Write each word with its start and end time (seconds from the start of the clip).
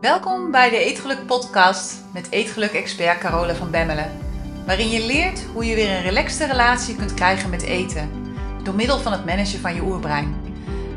Welkom 0.00 0.50
bij 0.50 0.70
de 0.70 0.78
Eetgeluk 0.78 1.26
podcast 1.26 2.12
met 2.12 2.30
Eetgeluk-expert 2.30 3.18
Carole 3.18 3.54
van 3.54 3.70
Bemmelen. 3.70 4.18
Waarin 4.66 4.88
je 4.88 5.06
leert 5.06 5.42
hoe 5.42 5.64
je 5.64 5.74
weer 5.74 5.90
een 5.90 6.02
relaxte 6.02 6.46
relatie 6.46 6.96
kunt 6.96 7.14
krijgen 7.14 7.50
met 7.50 7.62
eten. 7.62 8.34
Door 8.62 8.74
middel 8.74 8.98
van 8.98 9.12
het 9.12 9.24
managen 9.24 9.60
van 9.60 9.74
je 9.74 9.82
oerbrein. 9.82 10.34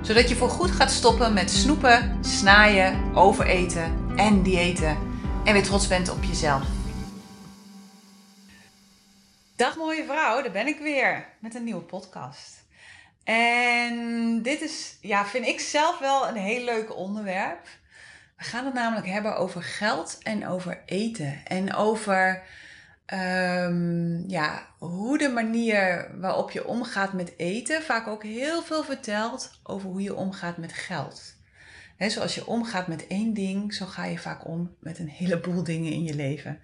Zodat 0.02 0.30
je 0.30 0.36
voorgoed 0.36 0.72
gaat 0.72 0.92
stoppen 0.92 1.34
met 1.34 1.52
snoepen, 1.52 2.26
snaaien, 2.26 3.16
overeten 3.16 4.14
en 4.16 4.44
diëten. 4.44 4.98
En 5.46 5.54
weer 5.54 5.64
trots 5.64 5.88
bent 5.88 6.10
op 6.10 6.24
jezelf. 6.24 6.64
Dag 9.56 9.78
mooie 9.78 10.06
vrouw, 10.06 10.42
daar 10.42 10.52
ben 10.52 10.68
ik 10.68 10.80
weer 10.80 11.26
met 11.40 11.56
een 11.56 11.64
nieuwe 11.64 11.82
podcast. 11.82 12.64
En 13.24 14.42
dit 14.42 14.62
is, 14.62 14.98
ja, 15.02 15.26
vind 15.26 15.46
ik 15.46 15.60
zelf 15.60 16.00
wel 16.00 16.28
een 16.28 16.36
heel 16.36 16.64
leuk 16.64 16.96
onderwerp. 16.96 17.68
We 18.38 18.44
gaan 18.44 18.66
het 18.66 18.74
namelijk 18.74 19.08
hebben 19.08 19.38
over 19.38 19.64
geld 19.64 20.18
en 20.22 20.48
over 20.48 20.82
eten. 20.86 21.46
En 21.46 21.74
over 21.74 22.44
um, 23.14 24.30
ja, 24.30 24.68
hoe 24.78 25.18
de 25.18 25.30
manier 25.30 26.12
waarop 26.20 26.52
je 26.52 26.68
omgaat 26.68 27.14
met 27.14 27.34
eten 27.38 27.82
vaak 27.82 28.08
ook 28.08 28.24
heel 28.24 28.62
veel 28.62 28.84
vertelt 28.84 29.60
over 29.64 29.90
hoe 29.90 30.02
je 30.02 30.16
omgaat 30.16 30.58
met 30.58 30.74
geld. 30.74 31.36
He, 31.96 32.10
zoals 32.10 32.36
je 32.36 32.48
omgaat 32.48 32.88
met 32.88 33.08
één 33.08 33.34
ding, 33.34 33.74
zo 33.74 33.86
ga 33.86 34.06
je 34.06 34.20
vaak 34.20 34.48
om 34.48 34.76
met 34.80 35.00
een 35.00 35.10
heleboel 35.10 35.64
dingen 35.74 35.92
in 35.92 36.04
je 36.04 36.14
leven. 36.14 36.60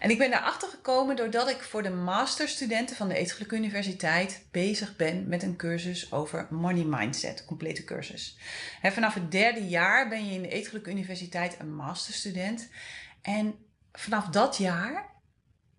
En 0.00 0.10
ik 0.10 0.18
ben 0.18 0.30
daarachter 0.30 0.68
gekomen 0.68 1.16
doordat 1.16 1.50
ik 1.50 1.62
voor 1.62 1.82
de 1.82 1.90
masterstudenten 1.90 2.96
van 2.96 3.08
de 3.08 3.16
Eetgelijke 3.16 3.56
Universiteit 3.56 4.44
bezig 4.50 4.96
ben 4.96 5.28
met 5.28 5.42
een 5.42 5.56
cursus 5.56 6.12
over 6.12 6.46
money 6.50 6.84
mindset, 6.84 7.44
complete 7.44 7.84
cursus. 7.84 8.38
Vanaf 8.82 9.14
het 9.14 9.30
derde 9.30 9.68
jaar 9.68 10.08
ben 10.08 10.26
je 10.26 10.34
in 10.34 10.42
de 10.42 10.48
Eetgelijke 10.48 10.90
Universiteit 10.90 11.56
een 11.58 11.74
masterstudent. 11.74 12.68
En 13.22 13.54
vanaf 13.92 14.26
dat 14.26 14.56
jaar 14.56 15.12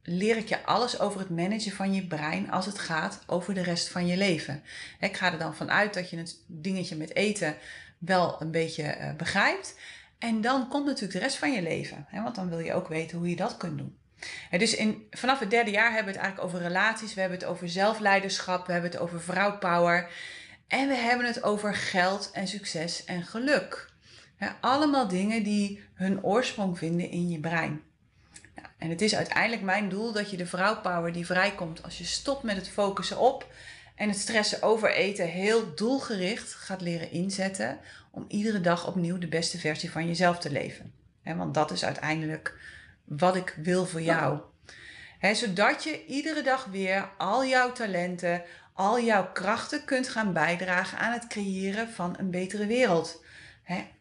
leer 0.03 0.37
ik 0.37 0.49
je 0.49 0.65
alles 0.65 0.99
over 0.99 1.19
het 1.19 1.29
managen 1.29 1.71
van 1.71 1.93
je 1.93 2.07
brein 2.07 2.51
als 2.51 2.65
het 2.65 2.79
gaat 2.79 3.23
over 3.27 3.53
de 3.53 3.63
rest 3.63 3.89
van 3.89 4.07
je 4.07 4.17
leven. 4.17 4.63
Ik 4.99 5.17
ga 5.17 5.31
er 5.31 5.39
dan 5.39 5.55
vanuit 5.55 5.93
dat 5.93 6.09
je 6.09 6.17
het 6.17 6.37
dingetje 6.47 6.95
met 6.95 7.15
eten 7.15 7.55
wel 7.97 8.41
een 8.41 8.51
beetje 8.51 8.97
uh, 8.99 9.13
begrijpt. 9.13 9.75
En 10.19 10.41
dan 10.41 10.67
komt 10.67 10.85
natuurlijk 10.85 11.13
de 11.13 11.19
rest 11.19 11.37
van 11.37 11.51
je 11.51 11.61
leven. 11.61 12.05
Hè, 12.09 12.21
want 12.21 12.35
dan 12.35 12.49
wil 12.49 12.59
je 12.59 12.73
ook 12.73 12.87
weten 12.87 13.17
hoe 13.17 13.29
je 13.29 13.35
dat 13.35 13.57
kunt 13.57 13.77
doen. 13.77 13.97
En 14.49 14.59
dus 14.59 14.75
in, 14.75 15.07
vanaf 15.11 15.39
het 15.39 15.49
derde 15.49 15.71
jaar 15.71 15.93
hebben 15.93 16.13
we 16.13 16.19
het 16.19 16.27
eigenlijk 16.27 16.53
over 16.53 16.67
relaties. 16.67 17.13
We 17.13 17.19
hebben 17.19 17.39
het 17.39 17.47
over 17.47 17.69
zelfleiderschap. 17.69 18.65
We 18.65 18.71
hebben 18.71 18.91
het 18.91 18.99
over 18.99 19.21
vrouwpower. 19.21 20.09
En 20.67 20.87
we 20.87 20.95
hebben 20.95 21.25
het 21.25 21.43
over 21.43 21.75
geld 21.75 22.31
en 22.33 22.47
succes 22.47 23.05
en 23.05 23.23
geluk. 23.23 23.93
allemaal 24.61 25.07
dingen 25.07 25.43
die 25.43 25.83
hun 25.93 26.23
oorsprong 26.23 26.77
vinden 26.77 27.09
in 27.09 27.29
je 27.29 27.39
brein. 27.39 27.81
Nou, 28.55 28.67
en 28.77 28.89
het 28.89 29.01
is 29.01 29.15
uiteindelijk 29.15 29.61
mijn 29.61 29.89
doel 29.89 30.11
dat 30.11 30.29
je 30.29 30.37
de 30.37 30.45
vrouwpower 30.45 31.13
die 31.13 31.25
vrijkomt 31.25 31.83
als 31.83 31.97
je 31.97 32.03
stopt 32.03 32.43
met 32.43 32.55
het 32.55 32.69
focussen 32.69 33.17
op 33.17 33.47
en 33.95 34.09
het 34.09 34.17
stressen 34.17 34.61
over 34.61 34.91
eten 34.91 35.27
heel 35.27 35.75
doelgericht 35.75 36.53
gaat 36.53 36.81
leren 36.81 37.11
inzetten 37.11 37.79
om 38.11 38.25
iedere 38.27 38.61
dag 38.61 38.87
opnieuw 38.87 39.17
de 39.17 39.27
beste 39.27 39.59
versie 39.59 39.91
van 39.91 40.07
jezelf 40.07 40.39
te 40.39 40.51
leven. 40.51 40.93
want 41.23 41.53
dat 41.53 41.71
is 41.71 41.85
uiteindelijk 41.85 42.57
wat 43.03 43.35
ik 43.35 43.57
wil 43.61 43.85
voor 43.85 44.01
jou. 44.01 44.39
zodat 45.33 45.83
je 45.83 46.05
iedere 46.05 46.41
dag 46.41 46.65
weer 46.65 47.09
al 47.17 47.45
jouw 47.45 47.71
talenten, 47.71 48.43
al 48.73 48.99
jouw 48.99 49.31
krachten 49.31 49.85
kunt 49.85 50.07
gaan 50.07 50.33
bijdragen 50.33 50.97
aan 50.97 51.11
het 51.11 51.27
creëren 51.27 51.89
van 51.89 52.15
een 52.17 52.31
betere 52.31 52.65
wereld. 52.65 53.23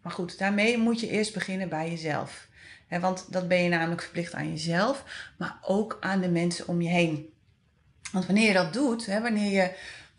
maar 0.03 0.13
goed, 0.13 0.39
daarmee 0.39 0.79
moet 0.79 1.01
je 1.01 1.09
eerst 1.09 1.35
beginnen 1.35 1.69
bij 1.69 1.91
jezelf. 1.91 2.49
want 2.89 3.33
dat 3.33 3.49
ben 3.49 3.63
je 3.63 3.69
namelijk 3.69 4.03
verplicht 4.03 4.35
aan 4.35 4.51
jezelf, 4.51 5.05
maar 5.37 5.59
ook 5.63 5.97
aan 6.01 6.21
de 6.21 6.31
mensen 6.31 6.69
om 6.69 6.83
je 6.83 6.89
heen. 6.89 7.34
Want 8.15 8.27
wanneer 8.27 8.47
je 8.47 8.53
dat 8.53 8.73
doet, 8.73 9.07
hè, 9.07 9.21
wanneer 9.21 9.51
je 9.51 9.71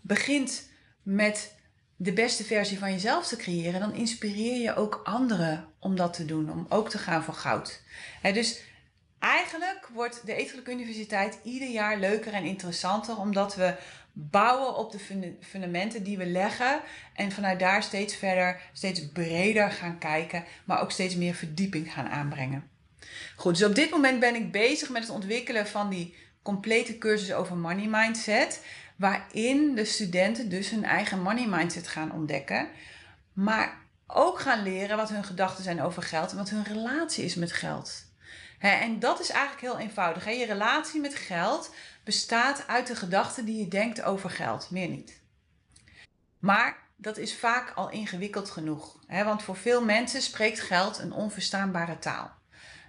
begint 0.01 0.69
met 1.03 1.55
de 1.95 2.13
beste 2.13 2.43
versie 2.43 2.79
van 2.79 2.91
jezelf 2.91 3.27
te 3.27 3.35
creëren, 3.35 3.79
dan 3.79 3.93
inspireer 3.93 4.61
je 4.61 4.75
ook 4.75 5.01
anderen 5.03 5.67
om 5.79 5.95
dat 5.95 6.13
te 6.13 6.25
doen, 6.25 6.51
om 6.51 6.65
ook 6.69 6.89
te 6.89 6.97
gaan 6.97 7.23
voor 7.23 7.33
goud. 7.33 7.81
Dus 8.21 8.61
eigenlijk 9.19 9.89
wordt 9.93 10.25
de 10.25 10.35
Etelijke 10.35 10.71
Universiteit 10.71 11.39
ieder 11.43 11.69
jaar 11.69 11.99
leuker 11.99 12.33
en 12.33 12.43
interessanter, 12.43 13.17
omdat 13.17 13.55
we 13.55 13.75
bouwen 14.13 14.75
op 14.75 14.91
de 14.91 15.33
fundamenten 15.41 16.03
die 16.03 16.17
we 16.17 16.25
leggen 16.25 16.81
en 17.13 17.31
vanuit 17.31 17.59
daar 17.59 17.83
steeds 17.83 18.15
verder, 18.15 18.61
steeds 18.73 19.11
breder 19.11 19.71
gaan 19.71 19.97
kijken, 19.97 20.43
maar 20.65 20.81
ook 20.81 20.91
steeds 20.91 21.15
meer 21.15 21.33
verdieping 21.33 21.93
gaan 21.93 22.07
aanbrengen. 22.07 22.69
Goed, 23.35 23.57
dus 23.57 23.67
op 23.67 23.75
dit 23.75 23.89
moment 23.89 24.19
ben 24.19 24.35
ik 24.35 24.51
bezig 24.51 24.89
met 24.89 25.01
het 25.01 25.11
ontwikkelen 25.11 25.67
van 25.67 25.89
die 25.89 26.23
complete 26.45 26.97
cursus 26.97 27.33
over 27.33 27.57
money 27.57 27.87
mindset. 27.87 28.65
Waarin 28.95 29.75
de 29.75 29.85
studenten 29.85 30.49
dus 30.49 30.69
hun 30.69 30.83
eigen 30.83 31.21
money 31.21 31.47
mindset 31.47 31.87
gaan 31.87 32.11
ontdekken. 32.11 32.67
Maar 33.33 33.77
ook 34.07 34.39
gaan 34.39 34.63
leren 34.63 34.97
wat 34.97 35.09
hun 35.09 35.23
gedachten 35.23 35.63
zijn 35.63 35.81
over 35.81 36.03
geld 36.03 36.31
en 36.31 36.37
wat 36.37 36.49
hun 36.49 36.63
relatie 36.63 37.25
is 37.25 37.35
met 37.35 37.51
geld. 37.51 38.03
en 38.59 38.99
dat 38.99 39.19
is 39.19 39.29
eigenlijk 39.29 39.61
heel 39.61 39.79
eenvoudig. 39.79 40.25
Je 40.25 40.45
relatie 40.45 41.01
met 41.01 41.15
geld 41.15 41.73
bestaat 42.03 42.67
uit 42.67 42.87
de 42.87 42.95
gedachten 42.95 43.45
die 43.45 43.59
je 43.59 43.67
denkt 43.67 44.01
over 44.01 44.29
geld, 44.29 44.71
meer 44.71 44.89
niet. 44.89 45.21
Maar 46.39 46.77
dat 46.95 47.17
is 47.17 47.35
vaak 47.35 47.71
al 47.75 47.89
ingewikkeld 47.89 48.49
genoeg. 48.49 48.99
want 49.07 49.43
voor 49.43 49.57
veel 49.57 49.83
mensen 49.83 50.21
spreekt 50.21 50.59
geld 50.59 50.97
een 50.97 51.13
onverstaanbare 51.13 51.99
taal. 51.99 52.31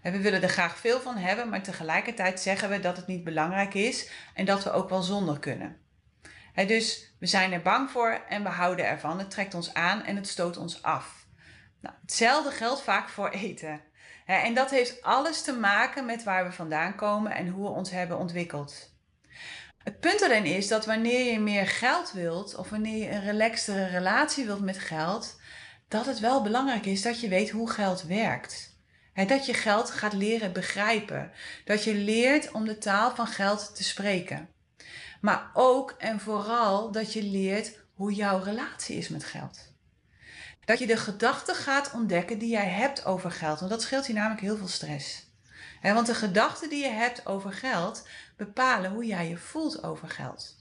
En 0.07 0.13
we 0.13 0.21
willen 0.21 0.43
er 0.43 0.49
graag 0.49 0.79
veel 0.79 1.01
van 1.01 1.17
hebben, 1.17 1.49
maar 1.49 1.63
tegelijkertijd 1.63 2.41
zeggen 2.41 2.69
we 2.69 2.81
dat 2.81 2.97
het 2.97 3.07
niet 3.07 3.25
belangrijk 3.25 3.75
is 3.75 4.11
en 4.35 4.45
dat 4.45 4.65
we 4.65 4.73
ook 4.73 4.89
wel 4.89 5.03
zonder 5.03 5.39
kunnen. 5.39 5.77
dus 6.55 7.15
we 7.19 7.27
zijn 7.27 7.53
er 7.53 7.63
bang 7.63 7.91
voor 7.91 8.21
en 8.29 8.43
we 8.43 8.49
houden 8.49 8.87
ervan. 8.87 9.19
Het 9.19 9.31
trekt 9.31 9.55
ons 9.55 9.75
aan 9.75 10.05
en 10.05 10.17
het 10.17 10.29
stoot 10.29 10.57
ons 10.57 10.83
af. 10.83 11.27
Nou, 11.81 11.95
hetzelfde 12.01 12.51
geldt 12.51 12.83
vaak 12.83 13.09
voor 13.09 13.29
eten. 13.29 13.81
en 14.27 14.55
dat 14.55 14.71
heeft 14.71 15.03
alles 15.03 15.43
te 15.43 15.53
maken 15.53 16.07
met 16.07 16.25
waar 16.25 16.45
we 16.45 16.53
vandaan 16.53 16.95
komen 16.95 17.33
en 17.33 17.49
hoe 17.49 17.65
we 17.65 17.75
ons 17.75 17.91
hebben 17.91 18.19
ontwikkeld. 18.19 18.95
Het 19.83 20.01
punt 20.01 20.21
erin 20.21 20.45
is 20.45 20.69
dat 20.69 20.87
wanneer 20.87 21.33
je 21.33 21.41
meer 21.41 21.67
geld 21.67 22.13
wilt 22.13 22.55
of 22.55 22.71
wanneer 22.71 22.97
je 22.97 23.11
een 23.11 23.25
relaxtere 23.25 23.87
relatie 23.87 24.45
wilt 24.45 24.65
met 24.65 24.79
geld, 24.79 25.41
dat 25.89 26.07
het 26.07 26.21
wel 26.21 26.43
belangrijk 26.43 26.87
is 26.87 27.03
dat 27.03 27.21
je 27.21 27.29
weet 27.29 27.51
hoe 27.51 27.71
geld 27.71 28.03
werkt 28.03 28.75
dat 29.25 29.47
je 29.47 29.55
geld 29.55 29.91
gaat 29.91 30.13
leren 30.13 30.53
begrijpen. 30.53 31.33
Dat 31.65 31.85
je 31.85 31.95
leert 31.95 32.51
om 32.53 32.65
de 32.65 32.79
taal 32.79 33.15
van 33.15 33.27
geld 33.27 33.77
te 33.77 33.85
spreken. 33.85 34.49
Maar 35.21 35.51
ook 35.55 35.95
en 35.99 36.21
vooral 36.21 36.91
dat 36.93 37.13
je 37.13 37.23
leert 37.23 37.79
hoe 37.95 38.13
jouw 38.13 38.43
relatie 38.43 38.97
is 38.97 39.09
met 39.09 39.25
geld. 39.25 39.75
Dat 40.65 40.79
je 40.79 40.87
de 40.87 40.97
gedachten 40.97 41.55
gaat 41.55 41.93
ontdekken 41.93 42.39
die 42.39 42.51
jij 42.51 42.69
hebt 42.69 43.05
over 43.05 43.31
geld. 43.31 43.59
Want 43.59 43.71
dat 43.71 43.83
scheelt 43.83 44.07
je 44.07 44.13
namelijk 44.13 44.41
heel 44.41 44.57
veel 44.57 44.69
stress. 44.69 45.31
want 45.83 46.07
de 46.07 46.15
gedachten 46.15 46.69
die 46.69 46.83
je 46.83 46.91
hebt 46.91 47.27
over 47.27 47.53
geld 47.53 48.09
bepalen 48.37 48.91
hoe 48.91 49.07
jij 49.07 49.29
je 49.29 49.37
voelt 49.37 49.83
over 49.83 50.09
geld. 50.09 50.57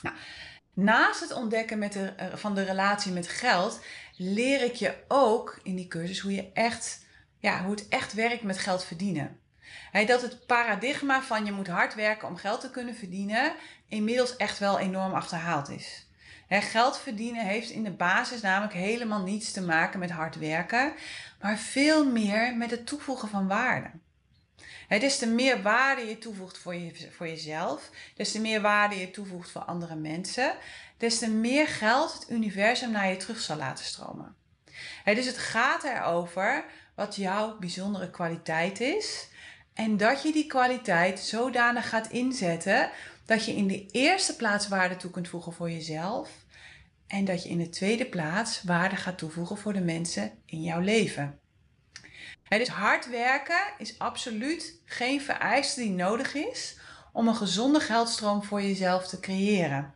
Nou, 0.00 0.16
naast 0.74 1.20
het 1.20 1.32
ontdekken 1.32 1.78
met 1.78 1.96
eh, 1.96 2.26
van 2.34 2.54
de 2.54 2.62
relatie 2.62 3.12
met 3.12 3.28
geld, 3.28 3.80
leer 4.16 4.62
ik 4.62 4.74
je 4.74 4.94
ook 5.08 5.60
in 5.62 5.76
die 5.76 5.88
cursus 5.88 6.20
hoe 6.20 6.34
je 6.34 6.52
echt 6.52 7.04
ja, 7.38 7.62
hoe 7.62 7.70
het 7.70 7.88
echt 7.88 8.12
werkt 8.12 8.42
met 8.42 8.58
geld 8.58 8.84
verdienen. 8.84 9.40
dat 10.06 10.22
het 10.22 10.46
paradigma 10.46 11.22
van 11.22 11.44
je 11.44 11.52
moet 11.52 11.66
hard 11.66 11.94
werken 11.94 12.28
om 12.28 12.36
geld 12.36 12.60
te 12.60 12.70
kunnen 12.70 12.94
verdienen 12.94 13.54
inmiddels 13.88 14.36
echt 14.36 14.58
wel 14.58 14.78
enorm 14.78 15.14
achterhaald 15.14 15.68
is. 15.68 16.06
geld 16.48 16.98
verdienen 16.98 17.46
heeft 17.46 17.70
in 17.70 17.84
de 17.84 17.90
basis 17.90 18.40
namelijk 18.40 18.72
helemaal 18.72 19.22
niets 19.22 19.52
te 19.52 19.62
maken 19.62 19.98
met 19.98 20.10
hard 20.10 20.36
werken, 20.36 20.92
maar 21.40 21.58
veel 21.58 22.10
meer 22.10 22.56
met 22.56 22.70
het 22.70 22.86
toevoegen 22.86 23.28
van 23.28 23.46
waarde. 23.48 23.90
des 24.88 25.18
te 25.18 25.26
meer 25.26 25.62
waarde 25.62 26.02
je 26.02 26.18
toevoegt 26.18 26.58
voor, 26.58 26.74
je, 26.74 27.10
voor 27.16 27.28
jezelf, 27.28 27.90
des 28.14 28.32
te 28.32 28.40
meer 28.40 28.60
waarde 28.60 28.98
je 28.98 29.10
toevoegt 29.10 29.50
voor 29.50 29.62
andere 29.62 29.94
mensen, 29.94 30.56
des 30.96 31.18
te 31.18 31.30
meer 31.30 31.68
geld 31.68 32.12
het 32.12 32.30
universum 32.30 32.90
naar 32.90 33.08
je 33.08 33.16
terug 33.16 33.40
zal 33.40 33.56
laten 33.56 33.84
stromen. 33.84 34.34
Dus 35.04 35.26
het 35.26 35.38
gaat 35.38 35.84
erover 35.84 36.64
wat 36.94 37.16
jouw 37.16 37.58
bijzondere 37.58 38.10
kwaliteit 38.10 38.80
is. 38.80 39.28
En 39.74 39.96
dat 39.96 40.22
je 40.22 40.32
die 40.32 40.46
kwaliteit 40.46 41.20
zodanig 41.20 41.88
gaat 41.88 42.10
inzetten 42.10 42.90
dat 43.26 43.44
je 43.44 43.56
in 43.56 43.66
de 43.66 43.86
eerste 43.90 44.36
plaats 44.36 44.68
waarde 44.68 44.96
toe 44.96 45.10
kunt 45.10 45.28
voegen 45.28 45.52
voor 45.52 45.70
jezelf. 45.70 46.30
En 47.06 47.24
dat 47.24 47.42
je 47.42 47.48
in 47.48 47.58
de 47.58 47.68
tweede 47.68 48.06
plaats 48.06 48.62
waarde 48.62 48.96
gaat 48.96 49.18
toevoegen 49.18 49.58
voor 49.58 49.72
de 49.72 49.80
mensen 49.80 50.32
in 50.44 50.62
jouw 50.62 50.80
leven. 50.80 51.38
dus 52.48 52.68
hard 52.68 53.10
werken 53.10 53.62
is 53.78 53.98
absoluut 53.98 54.80
geen 54.84 55.20
vereiste 55.20 55.80
die 55.80 55.90
nodig 55.90 56.34
is 56.34 56.78
om 57.12 57.28
een 57.28 57.36
gezonde 57.36 57.80
geldstroom 57.80 58.42
voor 58.42 58.62
jezelf 58.62 59.06
te 59.06 59.20
creëren. 59.20 59.95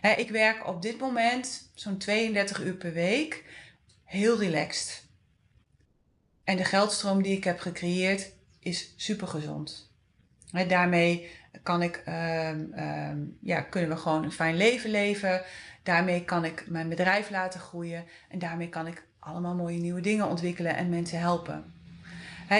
Ik 0.00 0.30
werk 0.30 0.66
op 0.66 0.82
dit 0.82 0.98
moment 0.98 1.70
zo'n 1.74 1.98
32 1.98 2.60
uur 2.60 2.74
per 2.74 2.92
week 2.92 3.44
heel 4.04 4.38
relaxed. 4.38 5.08
En 6.44 6.56
de 6.56 6.64
geldstroom 6.64 7.22
die 7.22 7.36
ik 7.36 7.44
heb 7.44 7.60
gecreëerd 7.60 8.32
is 8.58 8.94
super 8.96 9.28
gezond. 9.28 9.88
daarmee 10.68 11.30
kan 11.62 11.82
ik, 11.82 11.96
ehm, 12.04 12.72
ehm, 12.72 13.18
ja, 13.40 13.60
kunnen 13.60 13.90
we 13.90 13.96
gewoon 13.96 14.24
een 14.24 14.32
fijn 14.32 14.56
leven 14.56 14.90
leven. 14.90 15.42
Daarmee 15.82 16.24
kan 16.24 16.44
ik 16.44 16.64
mijn 16.68 16.88
bedrijf 16.88 17.30
laten 17.30 17.60
groeien. 17.60 18.04
En 18.28 18.38
daarmee 18.38 18.68
kan 18.68 18.86
ik 18.86 19.04
allemaal 19.18 19.54
mooie 19.54 19.78
nieuwe 19.78 20.00
dingen 20.00 20.26
ontwikkelen 20.26 20.76
en 20.76 20.88
mensen 20.88 21.18
helpen. 21.18 21.74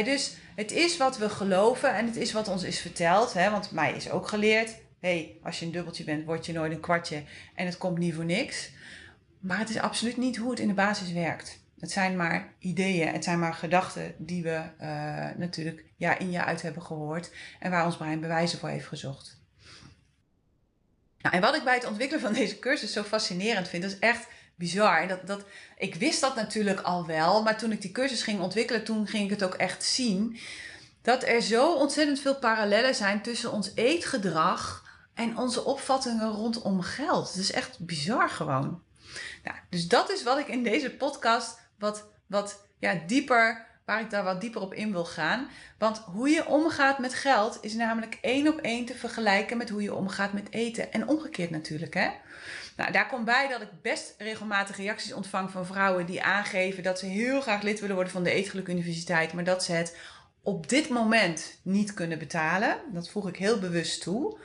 dus 0.05 0.37
het 0.55 0.73
is 0.73 0.97
wat 0.97 1.19
we 1.19 1.29
geloven 1.29 1.95
en 1.95 2.07
het 2.07 2.17
is 2.17 2.33
wat 2.33 2.49
ons 2.49 2.63
is 2.63 2.81
verteld. 2.81 3.33
Hè, 3.33 3.51
want 3.51 3.71
mij 3.71 3.93
is 3.93 4.11
ook 4.11 4.29
geleerd: 4.29 4.75
hey, 5.01 5.39
als 5.43 5.59
je 5.59 5.67
een 5.67 5.73
dubbeltje 5.73 6.05
bent, 6.05 6.25
word 6.25 6.47
je 6.47 6.53
nooit 6.53 6.73
een 6.73 6.81
kwartje 6.81 7.23
en 7.55 7.67
het 7.67 7.79
komt 7.79 7.99
niet 7.99 8.15
voor 8.15 8.25
niks. 8.25 8.71
Maar 9.41 9.59
het 9.59 9.71
is 9.71 9.79
absoluut 9.79 10.17
niet 10.17 10.37
hoe 10.37 10.51
het 10.51 10.61
in 10.61 10.69
de 10.69 10.75
basis 10.75 11.13
werkt. 11.13 11.59
Het 11.81 11.91
zijn 11.91 12.17
maar 12.17 12.53
ideeën, 12.59 13.13
het 13.13 13.25
zijn 13.25 13.39
maar 13.39 13.55
gedachten 13.55 14.15
die 14.19 14.43
we 14.43 14.63
uh, 14.81 15.29
natuurlijk 15.37 15.85
ja, 15.97 16.19
in 16.19 16.31
je 16.31 16.45
uit 16.45 16.63
hebben 16.63 16.83
gehoord 16.83 17.33
en 17.59 17.71
waar 17.71 17.85
ons 17.85 17.97
brein 17.97 18.21
bewijzen 18.21 18.59
voor 18.59 18.69
heeft 18.69 18.87
gezocht. 18.87 19.39
Nou, 21.19 21.35
en 21.35 21.41
wat 21.41 21.55
ik 21.55 21.65
bij 21.65 21.75
het 21.75 21.87
ontwikkelen 21.87 22.23
van 22.23 22.33
deze 22.33 22.59
cursus 22.59 22.93
zo 22.93 23.03
fascinerend 23.03 23.69
vind, 23.69 23.83
dat 23.83 23.93
is 23.93 23.99
echt 23.99 24.27
bizar. 24.55 25.09
Dat, 25.09 25.27
dat, 25.27 25.45
ik 25.77 25.95
wist 25.95 26.21
dat 26.21 26.35
natuurlijk 26.35 26.81
al 26.81 27.07
wel, 27.07 27.43
maar 27.43 27.59
toen 27.59 27.73
ik 27.73 27.83
die 27.83 27.93
cursus 27.93 28.23
ging 28.23 28.41
ontwikkelen, 28.41 28.85
toen 28.85 29.07
ging 29.07 29.25
ik 29.25 29.31
het 29.31 29.43
ook 29.43 29.55
echt 29.55 29.85
zien. 29.85 30.39
Dat 31.03 31.25
er 31.25 31.43
zo 31.43 31.75
ontzettend 31.75 32.21
veel 32.21 32.37
parallellen 32.37 32.95
zijn 32.95 33.23
tussen 33.23 33.53
ons 33.53 33.73
eetgedrag 33.75 34.90
en 35.21 35.37
onze 35.37 35.65
opvattingen 35.65 36.31
rondom 36.31 36.83
geld. 36.83 37.29
Het 37.29 37.37
is 37.37 37.53
echt 37.53 37.79
bizar 37.79 38.31
gewoon. 38.31 38.83
Nou, 39.45 39.57
dus 39.71 39.89
dat 39.89 40.11
is 40.11 40.23
wat 40.23 40.39
ik 40.39 40.49
in 40.49 40.63
deze 40.63 40.91
podcast 40.91 41.59
wat, 41.79 42.09
wat 42.27 42.65
ja, 42.79 43.01
dieper, 43.07 43.67
waar 43.85 44.01
ik 44.01 44.11
daar 44.11 44.25
wat 44.25 44.41
dieper 44.41 44.61
op 44.61 44.75
in 44.75 44.93
wil 44.93 45.05
gaan. 45.05 45.49
Want 45.79 45.99
hoe 45.99 46.29
je 46.29 46.47
omgaat 46.47 46.99
met 46.99 47.15
geld 47.15 47.59
is 47.61 47.75
namelijk 47.75 48.19
één 48.21 48.49
op 48.49 48.59
één 48.59 48.85
te 48.85 48.95
vergelijken 48.95 49.57
met 49.57 49.69
hoe 49.69 49.83
je 49.83 49.95
omgaat 49.95 50.33
met 50.33 50.53
eten. 50.53 50.93
En 50.93 51.09
omgekeerd 51.09 51.51
natuurlijk, 51.51 51.95
hè. 51.95 52.11
Nou, 52.77 52.93
daar 52.93 53.09
komt 53.09 53.25
bij 53.25 53.49
dat 53.49 53.61
ik 53.61 53.83
best 53.83 54.15
regelmatig 54.19 54.77
reacties 54.77 55.13
ontvang 55.13 55.51
van 55.51 55.67
vrouwen 55.67 56.07
die 56.07 56.23
aangeven 56.23 56.83
dat 56.83 56.99
ze 56.99 57.07
heel 57.07 57.41
graag 57.41 57.63
lid 57.63 57.81
willen 57.81 57.95
worden 57.95 58.13
van 58.13 58.23
de 58.23 58.31
Eetgeluk 58.31 58.69
Universiteit, 58.69 59.33
maar 59.33 59.45
dat 59.45 59.65
ze 59.65 59.73
het 59.73 59.97
op 60.43 60.69
dit 60.69 60.89
moment 60.89 61.59
niet 61.63 61.95
kunnen 61.95 62.19
betalen. 62.19 62.77
Dat 62.93 63.11
voeg 63.11 63.29
ik 63.29 63.37
heel 63.37 63.59
bewust 63.59 64.03
toe. 64.03 64.39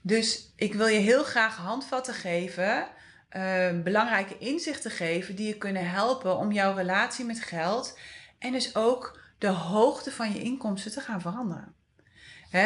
Dus 0.00 0.52
ik 0.56 0.74
wil 0.74 0.86
je 0.86 0.98
heel 0.98 1.24
graag 1.24 1.56
handvatten 1.56 2.14
geven 2.14 2.88
uh, 3.36 3.82
belangrijke 3.82 4.38
inzichten 4.38 4.90
geven 4.90 5.36
die 5.36 5.46
je 5.46 5.56
kunnen 5.56 5.90
helpen 5.90 6.36
om 6.36 6.52
jouw 6.52 6.74
relatie 6.74 7.24
met 7.24 7.40
geld 7.40 7.98
en 8.38 8.52
dus 8.52 8.76
ook 8.76 9.20
de 9.38 9.48
hoogte 9.48 10.10
van 10.10 10.32
je 10.32 10.42
inkomsten 10.42 10.92
te 10.92 11.00
gaan 11.00 11.20
veranderen. 11.20 11.74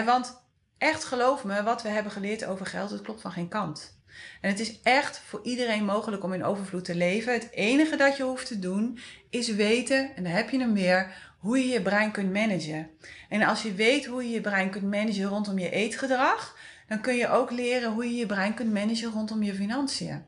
want 0.04 0.42
echt 0.78 1.04
geloof 1.04 1.44
me, 1.44 1.62
wat 1.62 1.82
we 1.82 1.88
hebben 1.88 2.12
geleerd 2.12 2.44
over 2.44 2.66
geld, 2.66 2.90
het 2.90 3.02
klopt 3.02 3.20
van 3.20 3.32
geen 3.32 3.48
kant. 3.48 4.00
En 4.40 4.50
het 4.50 4.60
is 4.60 4.80
echt 4.82 5.18
voor 5.18 5.40
iedereen 5.42 5.84
mogelijk 5.84 6.24
om 6.24 6.32
in 6.32 6.44
overvloed 6.44 6.84
te 6.84 6.94
leven. 6.94 7.32
Het 7.32 7.50
enige 7.50 7.96
dat 7.96 8.16
je 8.16 8.22
hoeft 8.22 8.46
te 8.46 8.58
doen 8.58 8.98
is 9.30 9.48
weten, 9.48 10.16
en 10.16 10.22
dan 10.22 10.32
heb 10.32 10.50
je 10.50 10.58
hem 10.58 10.74
weer, 10.74 11.14
hoe 11.38 11.58
je 11.58 11.68
je 11.68 11.82
brein 11.82 12.10
kunt 12.10 12.32
managen. 12.32 12.90
En 13.28 13.42
als 13.42 13.62
je 13.62 13.74
weet 13.74 14.06
hoe 14.06 14.24
je 14.24 14.30
je 14.30 14.40
brein 14.40 14.70
kunt 14.70 14.90
managen 14.90 15.24
rondom 15.24 15.58
je 15.58 15.70
eetgedrag, 15.70 16.56
dan 16.88 17.00
kun 17.00 17.14
je 17.14 17.28
ook 17.28 17.50
leren 17.50 17.92
hoe 17.92 18.04
je 18.04 18.14
je 18.14 18.26
brein 18.26 18.54
kunt 18.54 18.72
managen 18.72 19.10
rondom 19.10 19.42
je 19.42 19.54
financiën. 19.54 20.26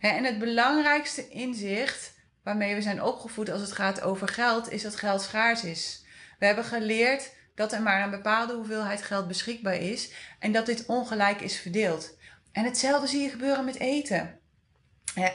En 0.00 0.24
het 0.24 0.38
belangrijkste 0.38 1.28
inzicht 1.28 2.14
waarmee 2.42 2.74
we 2.74 2.82
zijn 2.82 3.02
opgevoed 3.02 3.50
als 3.50 3.60
het 3.60 3.72
gaat 3.72 4.00
over 4.00 4.28
geld, 4.28 4.70
is 4.70 4.82
dat 4.82 4.96
geld 4.96 5.22
schaars 5.22 5.64
is. 5.64 6.04
We 6.38 6.46
hebben 6.46 6.64
geleerd 6.64 7.30
dat 7.54 7.72
er 7.72 7.82
maar 7.82 8.02
een 8.02 8.10
bepaalde 8.10 8.54
hoeveelheid 8.54 9.02
geld 9.02 9.28
beschikbaar 9.28 9.76
is 9.76 10.12
en 10.38 10.52
dat 10.52 10.66
dit 10.66 10.86
ongelijk 10.86 11.40
is 11.40 11.56
verdeeld. 11.56 12.16
En 12.52 12.64
hetzelfde 12.64 13.06
zie 13.06 13.22
je 13.22 13.28
gebeuren 13.28 13.64
met 13.64 13.78
eten. 13.78 14.38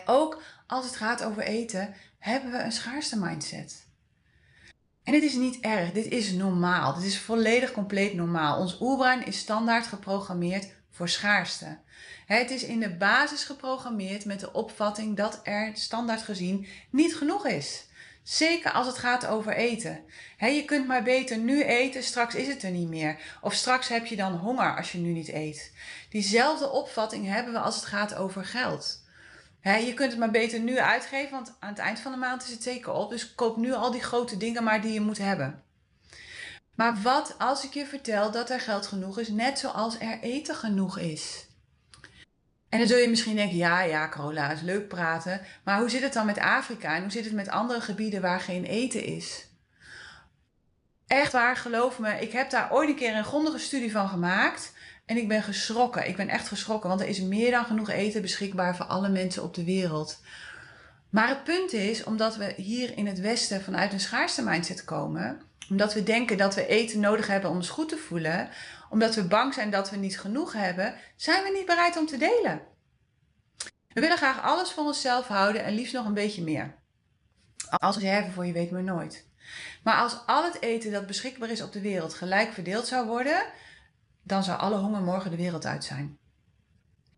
ook 0.06 0.42
als 0.68 0.86
het 0.86 0.96
gaat 0.96 1.24
over 1.24 1.44
eten, 1.44 1.96
hebben 2.20 2.52
we 2.52 2.58
een 2.58 2.72
schaarste 2.72 3.20
mindset. 3.20 3.87
En 5.08 5.14
dit 5.14 5.24
is 5.24 5.34
niet 5.34 5.60
erg, 5.62 5.92
dit 5.92 6.06
is 6.06 6.32
normaal. 6.32 6.94
Dit 6.94 7.04
is 7.04 7.20
volledig 7.20 7.72
compleet 7.72 8.14
normaal. 8.14 8.60
Ons 8.60 8.78
oerbrein 8.82 9.26
is 9.26 9.38
standaard 9.38 9.88
geprogrammeerd 9.88 10.68
voor 10.92 11.10
schaarste. 11.10 11.78
Het 12.26 12.52
is 12.52 12.64
in 12.64 12.80
de 12.80 12.96
basis 12.96 13.44
geprogrammeerd 13.44 14.26
met 14.26 14.40
de 14.40 14.54
opvatting 14.54 15.18
dat 15.18 15.40
er 15.44 15.72
standaard 15.74 16.22
gezien 16.22 16.68
niet 16.90 17.16
genoeg 17.16 17.48
is. 17.48 17.86
Zeker 18.24 18.72
als 18.72 18.88
het 18.88 18.98
gaat 18.98 19.26
over 19.26 19.54
eten. 19.54 20.00
je 20.40 20.64
kunt 20.66 20.88
maar 20.88 21.04
beter 21.04 21.38
nu 21.38 21.64
eten, 21.64 22.04
straks 22.04 22.36
is 22.36 22.48
het 22.48 22.64
er 22.64 22.72
niet 22.72 22.90
meer. 22.90 23.20
Of 23.42 23.54
straks 23.54 23.88
heb 23.88 24.06
je 24.06 24.16
dan 24.16 24.34
honger 24.34 24.76
als 24.76 24.92
je 24.92 24.98
nu 24.98 25.12
niet 25.12 25.30
eet. 25.30 25.72
Diezelfde 26.10 26.72
opvatting 26.72 27.28
hebben 27.28 27.54
we 27.54 27.60
als 27.60 27.76
het 27.76 27.86
gaat 27.86 28.16
over 28.16 28.46
geld. 28.46 29.06
Je 29.76 29.94
kunt 29.94 30.10
het 30.10 30.20
maar 30.20 30.32
beter 30.32 30.60
nu 30.60 30.80
uitgeven, 30.80 31.32
want 31.32 31.56
aan 31.60 31.70
het 31.70 31.80
eind 31.80 32.00
van 32.00 32.12
de 32.12 32.18
maand 32.18 32.44
is 32.44 32.52
het 32.52 32.64
zeker 32.64 32.94
op. 32.94 33.10
Dus 33.10 33.36
koop 33.36 33.58
nu 33.58 33.74
al 33.74 33.92
die 33.92 34.04
grote 34.04 34.38
dingen 34.38 34.64
maar 34.64 34.82
die 34.82 34.94
je 34.94 35.02
moet 35.02 35.18
hebben. 35.18 35.64
Maar 36.76 37.02
wat 37.02 37.36
als 37.38 37.66
ik 37.66 37.74
je 37.74 37.86
vertel 37.86 38.32
dat 38.32 38.50
er 38.50 38.60
geld 38.60 38.88
genoeg 38.88 39.20
is, 39.20 39.28
net 39.28 39.60
zoals 39.60 40.00
er 40.00 40.20
eten 40.22 40.56
genoeg 40.56 40.98
is? 40.98 41.48
En 42.70 42.80
dan 42.80 42.88
zul 42.88 42.98
je 42.98 43.10
misschien 43.10 43.36
denken, 43.36 43.58
ja, 43.58 43.82
ja, 43.82 44.10
Carola, 44.10 44.52
is 44.52 44.62
leuk 44.62 44.88
praten. 44.88 45.42
Maar 45.64 45.80
hoe 45.80 45.90
zit 45.90 46.02
het 46.02 46.14
dan 46.14 46.26
met 46.26 46.40
Afrika 46.40 46.96
en 46.96 47.02
hoe 47.02 47.12
zit 47.12 47.26
het 47.26 47.34
met 47.34 47.50
andere 47.50 47.82
gebieden 47.82 48.22
waar 48.22 48.40
geen 48.40 48.64
eten 48.64 49.04
is? 49.04 49.48
Echt 51.08 51.32
waar, 51.32 51.56
geloof 51.56 52.00
me, 52.00 52.20
ik 52.20 52.32
heb 52.32 52.50
daar 52.50 52.74
ooit 52.74 52.90
een 52.90 52.96
keer 52.96 53.16
een 53.16 53.24
grondige 53.24 53.58
studie 53.60 53.92
van 53.92 54.10
gemaakt. 54.10 54.74
En 55.08 55.18
ik 55.18 55.28
ben 55.28 55.44
geschrokken. 55.44 56.08
Ik 56.08 56.16
ben 56.16 56.30
echt 56.30 56.48
geschrokken, 56.48 56.90
want 56.90 57.02
er 57.02 57.08
is 57.08 57.22
meer 57.22 57.52
dan 57.52 57.66
genoeg 57.66 57.90
eten 57.90 58.22
beschikbaar 58.22 58.76
voor 58.76 58.86
alle 58.86 59.10
mensen 59.10 59.44
op 59.44 59.54
de 59.54 59.64
wereld. 59.64 60.22
Maar 61.10 61.28
het 61.28 61.44
punt 61.44 61.74
is, 61.74 62.04
omdat 62.04 62.36
we 62.36 62.54
hier 62.58 62.98
in 62.98 63.08
het 63.08 63.20
Westen 63.20 63.62
vanuit 63.62 63.94
een 63.94 64.00
schaarste 64.00 64.44
mindset 64.44 64.84
komen, 64.84 65.42
omdat 65.70 65.94
we 65.94 66.04
denken 66.04 66.38
dat 66.38 66.56
we 66.56 66.68
eten 66.68 67.00
nodig 67.00 67.28
hebben 67.28 67.50
om 67.50 67.56
ons 67.56 67.70
goed 67.70 67.90
te 67.90 67.98
voelen, 67.98 68.50
omdat 68.90 69.16
we 69.16 69.28
bang 69.28 69.54
zijn 69.54 69.70
dat 69.70 69.90
we 69.90 69.98
niet 69.98 70.20
genoeg 70.20 70.54
hebben, 70.54 70.96
zijn 71.16 71.44
we 71.44 71.52
niet 71.52 71.66
bereid 71.66 71.98
om 71.98 72.06
te 72.06 72.18
delen. 72.18 72.62
We 73.88 74.02
willen 74.02 74.18
graag 74.18 74.42
alles 74.42 74.72
voor 74.72 74.84
onszelf 74.86 75.28
houden 75.28 75.64
en 75.64 75.74
liefst 75.74 75.94
nog 75.94 76.06
een 76.06 76.14
beetje 76.14 76.44
meer. 76.44 76.76
Als 77.70 77.98
reserve 77.98 78.32
voor 78.32 78.46
je 78.46 78.54
weet 78.54 78.72
maar 78.72 78.84
nooit. 78.84 79.26
Maar 79.84 80.02
als 80.02 80.18
al 80.26 80.44
het 80.44 80.62
eten 80.62 80.92
dat 80.92 81.08
beschikbaar 81.08 81.50
is 81.50 81.62
op 81.62 81.72
de 81.72 81.82
wereld 81.82 82.14
gelijk 82.14 82.54
verdeeld 82.54 82.88
zou 82.88 83.08
worden, 83.08 83.44
dan 84.28 84.44
zou 84.44 84.60
alle 84.60 84.78
honger 84.78 85.02
morgen 85.02 85.32
de 85.32 85.38
wereld 85.38 85.66
uit 85.66 85.84
zijn. 85.84 86.18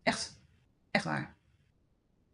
Echt, 0.02 0.40
echt 0.90 1.04
waar. 1.04 1.34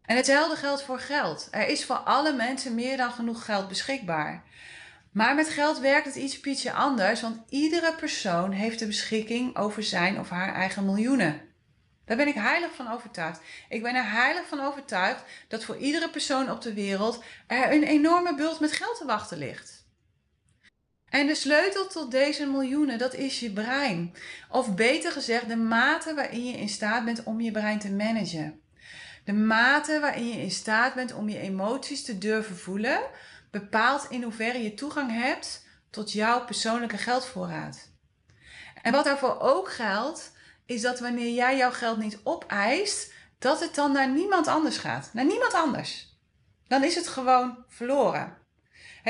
En 0.01 0.15
hetzelfde 0.15 0.55
geldt 0.55 0.83
voor 0.83 0.99
geld. 0.99 1.47
Er 1.51 1.67
is 1.67 1.85
voor 1.85 1.95
alle 1.95 2.33
mensen 2.33 2.75
meer 2.75 2.97
dan 2.97 3.11
genoeg 3.11 3.45
geld 3.45 3.67
beschikbaar. 3.67 4.43
Maar 5.11 5.35
met 5.35 5.49
geld 5.49 5.79
werkt 5.79 6.05
het 6.05 6.15
iets 6.15 6.39
pietje 6.39 6.73
anders, 6.73 7.21
want 7.21 7.39
iedere 7.49 7.95
persoon 7.95 8.51
heeft 8.51 8.79
de 8.79 8.85
beschikking 8.85 9.55
over 9.57 9.83
zijn 9.83 10.19
of 10.19 10.29
haar 10.29 10.53
eigen 10.53 10.85
miljoenen. 10.85 11.41
Daar 12.05 12.17
ben 12.17 12.27
ik 12.27 12.35
heilig 12.35 12.75
van 12.75 12.91
overtuigd. 12.91 13.41
Ik 13.69 13.81
ben 13.81 13.95
er 13.95 14.11
heilig 14.11 14.47
van 14.47 14.59
overtuigd 14.59 15.23
dat 15.47 15.63
voor 15.63 15.77
iedere 15.77 16.09
persoon 16.09 16.51
op 16.51 16.61
de 16.61 16.73
wereld 16.73 17.23
er 17.47 17.71
een 17.71 17.83
enorme 17.83 18.35
bult 18.35 18.59
met 18.59 18.71
geld 18.71 18.97
te 18.97 19.05
wachten 19.05 19.37
ligt. 19.37 19.76
En 21.09 21.27
de 21.27 21.35
sleutel 21.35 21.87
tot 21.87 22.11
deze 22.11 22.45
miljoenen, 22.45 22.97
dat 22.97 23.13
is 23.13 23.39
je 23.39 23.51
brein. 23.51 24.13
Of 24.49 24.75
beter 24.75 25.11
gezegd, 25.11 25.47
de 25.47 25.55
mate 25.55 26.13
waarin 26.13 26.45
je 26.45 26.57
in 26.57 26.69
staat 26.69 27.05
bent 27.05 27.23
om 27.23 27.41
je 27.41 27.51
brein 27.51 27.79
te 27.79 27.91
managen. 27.91 28.61
De 29.23 29.33
mate 29.33 29.99
waarin 29.99 30.27
je 30.27 30.41
in 30.41 30.51
staat 30.51 30.93
bent 30.93 31.13
om 31.13 31.29
je 31.29 31.39
emoties 31.39 32.03
te 32.03 32.17
durven 32.17 32.57
voelen, 32.57 32.99
bepaalt 33.51 34.05
in 34.09 34.23
hoeverre 34.23 34.63
je 34.63 34.73
toegang 34.73 35.11
hebt 35.11 35.65
tot 35.89 36.11
jouw 36.11 36.45
persoonlijke 36.45 36.97
geldvoorraad. 36.97 37.91
En 38.81 38.91
wat 38.91 39.05
daarvoor 39.05 39.39
ook 39.39 39.71
geldt, 39.71 40.31
is 40.65 40.81
dat 40.81 40.99
wanneer 40.99 41.33
jij 41.33 41.57
jouw 41.57 41.71
geld 41.71 41.97
niet 41.97 42.19
opeist, 42.23 43.13
dat 43.39 43.59
het 43.59 43.75
dan 43.75 43.91
naar 43.91 44.09
niemand 44.09 44.47
anders 44.47 44.77
gaat. 44.77 45.09
Naar 45.13 45.25
niemand 45.25 45.53
anders. 45.53 46.15
Dan 46.67 46.83
is 46.83 46.95
het 46.95 47.07
gewoon 47.07 47.63
verloren. 47.67 48.36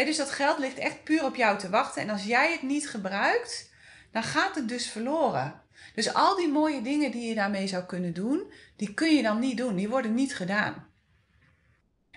Dus 0.06 0.18
dat 0.18 0.32
geld 0.32 0.58
ligt 0.58 0.78
echt 0.78 1.04
puur 1.04 1.26
op 1.26 1.36
jou 1.36 1.58
te 1.58 1.70
wachten. 1.70 2.02
En 2.02 2.10
als 2.10 2.24
jij 2.24 2.52
het 2.52 2.62
niet 2.62 2.90
gebruikt, 2.90 3.72
dan 4.12 4.24
gaat 4.24 4.56
het 4.56 4.70
dus 4.70 4.90
verloren. 4.90 5.62
Dus 5.96 6.14
al 6.14 6.36
die 6.36 6.52
mooie 6.52 6.82
dingen 6.82 7.12
die 7.12 7.28
je 7.28 7.36
daarmee 7.36 7.68
zou 7.68 7.84
kunnen 7.84 8.14
doen, 8.14 8.52
die 8.76 8.94
kun 8.94 9.16
je 9.16 9.22
dan 9.22 9.40
niet 9.40 9.58
doen. 9.58 9.76
Die 9.76 9.90
worden 9.90 10.14
niet 10.14 10.36
gedaan. 10.36 10.88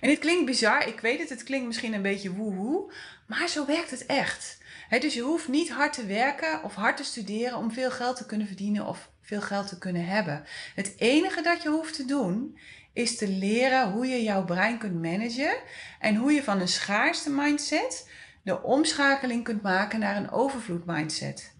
En 0.01 0.09
dit 0.09 0.19
klinkt 0.19 0.45
bizar, 0.45 0.87
ik 0.87 0.99
weet 0.99 1.19
het, 1.19 1.29
het 1.29 1.43
klinkt 1.43 1.67
misschien 1.67 1.93
een 1.93 2.01
beetje 2.01 2.33
woehoe, 2.33 2.93
maar 3.27 3.47
zo 3.47 3.65
werkt 3.65 3.91
het 3.91 4.05
echt. 4.05 4.57
dus 4.89 5.13
je 5.13 5.21
hoeft 5.21 5.47
niet 5.47 5.71
hard 5.71 5.93
te 5.93 6.05
werken 6.05 6.63
of 6.63 6.75
hard 6.75 6.97
te 6.97 7.03
studeren 7.03 7.57
om 7.57 7.71
veel 7.71 7.91
geld 7.91 8.15
te 8.15 8.25
kunnen 8.25 8.47
verdienen 8.47 8.85
of 8.85 9.09
veel 9.21 9.41
geld 9.41 9.67
te 9.67 9.77
kunnen 9.77 10.05
hebben. 10.05 10.43
Het 10.75 10.93
enige 10.97 11.41
dat 11.41 11.63
je 11.63 11.69
hoeft 11.69 11.95
te 11.95 12.05
doen 12.05 12.57
is 12.93 13.17
te 13.17 13.27
leren 13.27 13.91
hoe 13.91 14.07
je 14.07 14.23
jouw 14.23 14.45
brein 14.45 14.77
kunt 14.77 15.01
managen 15.01 15.57
en 15.99 16.15
hoe 16.15 16.31
je 16.31 16.43
van 16.43 16.61
een 16.61 16.67
schaarste 16.67 17.29
mindset 17.29 18.09
de 18.43 18.63
omschakeling 18.63 19.43
kunt 19.43 19.61
maken 19.61 19.99
naar 19.99 20.15
een 20.15 20.31
overvloed 20.31 20.85
mindset. 20.85 21.55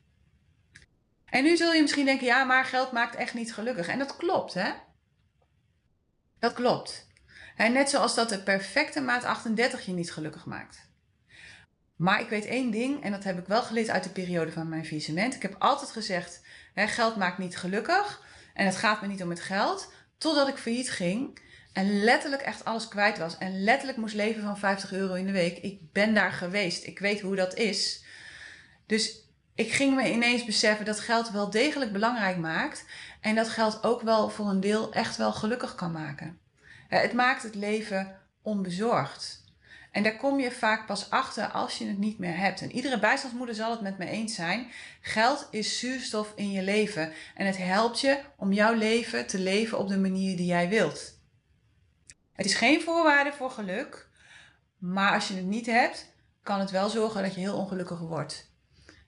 En 1.25 1.43
nu 1.43 1.57
zul 1.57 1.73
je 1.73 1.81
misschien 1.81 2.05
denken, 2.05 2.25
ja, 2.25 2.43
maar 2.43 2.65
geld 2.65 2.91
maakt 2.91 3.15
echt 3.15 3.33
niet 3.33 3.53
gelukkig. 3.53 3.87
En 3.87 3.99
dat 3.99 4.15
klopt, 4.15 4.53
hè? 4.53 4.71
Dat 6.39 6.53
klopt. 6.53 7.09
Net 7.57 7.89
zoals 7.89 8.15
dat 8.15 8.29
de 8.29 8.43
perfecte 8.43 9.01
maat 9.01 9.23
38 9.23 9.85
je 9.85 9.91
niet 9.91 10.11
gelukkig 10.11 10.45
maakt. 10.45 10.89
Maar 11.95 12.21
ik 12.21 12.29
weet 12.29 12.45
één 12.45 12.71
ding, 12.71 13.03
en 13.03 13.11
dat 13.11 13.23
heb 13.23 13.39
ik 13.39 13.45
wel 13.45 13.61
geleerd 13.61 13.89
uit 13.89 14.03
de 14.03 14.09
periode 14.09 14.51
van 14.51 14.69
mijn 14.69 14.85
visement. 14.85 15.35
Ik 15.35 15.41
heb 15.41 15.55
altijd 15.59 15.91
gezegd, 15.91 16.41
hè, 16.73 16.87
geld 16.87 17.15
maakt 17.15 17.37
niet 17.37 17.57
gelukkig. 17.57 18.23
En 18.53 18.65
het 18.65 18.75
gaat 18.75 19.01
me 19.01 19.07
niet 19.07 19.23
om 19.23 19.29
het 19.29 19.41
geld. 19.41 19.93
Totdat 20.21 20.47
ik 20.47 20.57
failliet 20.57 20.91
ging. 20.91 21.39
En 21.73 22.03
letterlijk 22.03 22.41
echt 22.41 22.65
alles 22.65 22.87
kwijt 22.87 23.17
was. 23.17 23.37
En 23.37 23.63
letterlijk 23.63 23.97
moest 23.97 24.15
leven 24.15 24.43
van 24.43 24.57
50 24.57 24.91
euro 24.91 25.13
in 25.13 25.25
de 25.25 25.31
week. 25.31 25.57
Ik 25.57 25.91
ben 25.91 26.13
daar 26.13 26.31
geweest. 26.31 26.85
Ik 26.85 26.99
weet 26.99 27.21
hoe 27.21 27.35
dat 27.35 27.55
is. 27.55 28.03
Dus 28.85 29.19
ik 29.55 29.71
ging 29.71 29.95
me 29.95 30.11
ineens 30.11 30.45
beseffen 30.45 30.85
dat 30.85 30.99
geld 30.99 31.31
wel 31.31 31.49
degelijk 31.49 31.91
belangrijk 31.91 32.37
maakt. 32.37 32.85
En 33.21 33.35
dat 33.35 33.49
geld 33.49 33.83
ook 33.83 34.01
wel 34.01 34.29
voor 34.29 34.49
een 34.49 34.59
deel 34.59 34.93
echt 34.93 35.17
wel 35.17 35.33
gelukkig 35.33 35.75
kan 35.75 35.91
maken. 35.91 36.39
Het 36.87 37.13
maakt 37.13 37.43
het 37.43 37.55
leven 37.55 38.19
onbezorgd. 38.41 39.40
En 39.91 40.03
daar 40.03 40.15
kom 40.15 40.39
je 40.39 40.51
vaak 40.51 40.85
pas 40.85 41.09
achter 41.09 41.47
als 41.47 41.77
je 41.77 41.87
het 41.87 41.97
niet 41.97 42.19
meer 42.19 42.37
hebt. 42.37 42.61
En 42.61 42.71
iedere 42.71 42.99
bijstandsmoeder 42.99 43.55
zal 43.55 43.71
het 43.71 43.81
met 43.81 43.97
me 43.97 44.05
eens 44.05 44.35
zijn. 44.35 44.71
Geld 45.01 45.47
is 45.51 45.79
zuurstof 45.79 46.33
in 46.35 46.51
je 46.51 46.61
leven. 46.61 47.11
En 47.35 47.45
het 47.45 47.57
helpt 47.57 47.99
je 47.99 48.19
om 48.37 48.53
jouw 48.53 48.73
leven 48.73 49.27
te 49.27 49.39
leven 49.39 49.77
op 49.77 49.87
de 49.87 49.97
manier 49.97 50.37
die 50.37 50.45
jij 50.45 50.69
wilt. 50.69 51.19
Het 52.33 52.45
is 52.45 52.53
geen 52.53 52.81
voorwaarde 52.81 53.33
voor 53.33 53.51
geluk. 53.51 54.09
Maar 54.77 55.13
als 55.13 55.27
je 55.27 55.35
het 55.35 55.45
niet 55.45 55.65
hebt, 55.65 56.13
kan 56.43 56.59
het 56.59 56.71
wel 56.71 56.89
zorgen 56.89 57.23
dat 57.23 57.33
je 57.33 57.39
heel 57.39 57.57
ongelukkig 57.57 57.99
wordt. 57.99 58.51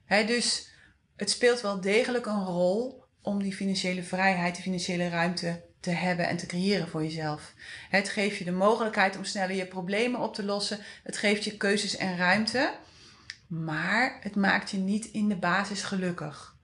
dus 0.06 0.68
het 1.16 1.30
speelt 1.30 1.60
wel 1.60 1.80
degelijk 1.80 2.26
een 2.26 2.44
rol 2.44 3.04
om 3.22 3.42
die 3.42 3.54
financiële 3.54 4.02
vrijheid, 4.02 4.54
die 4.54 4.62
financiële 4.62 5.08
ruimte 5.08 5.64
te 5.84 5.90
hebben 5.90 6.28
en 6.28 6.36
te 6.36 6.46
creëren 6.46 6.88
voor 6.88 7.02
jezelf. 7.02 7.54
Het 7.90 8.08
geeft 8.08 8.36
je 8.36 8.44
de 8.44 8.52
mogelijkheid 8.52 9.16
om 9.16 9.24
sneller 9.24 9.56
je 9.56 9.66
problemen 9.66 10.20
op 10.20 10.34
te 10.34 10.44
lossen. 10.44 10.78
Het 11.02 11.16
geeft 11.16 11.44
je 11.44 11.56
keuzes 11.56 11.96
en 11.96 12.16
ruimte. 12.16 12.72
Maar 13.46 14.18
het 14.20 14.36
maakt 14.36 14.70
je 14.70 14.76
niet 14.76 15.06
in 15.06 15.28
de 15.28 15.36
basis 15.36 15.82
gelukkig. 15.82 16.56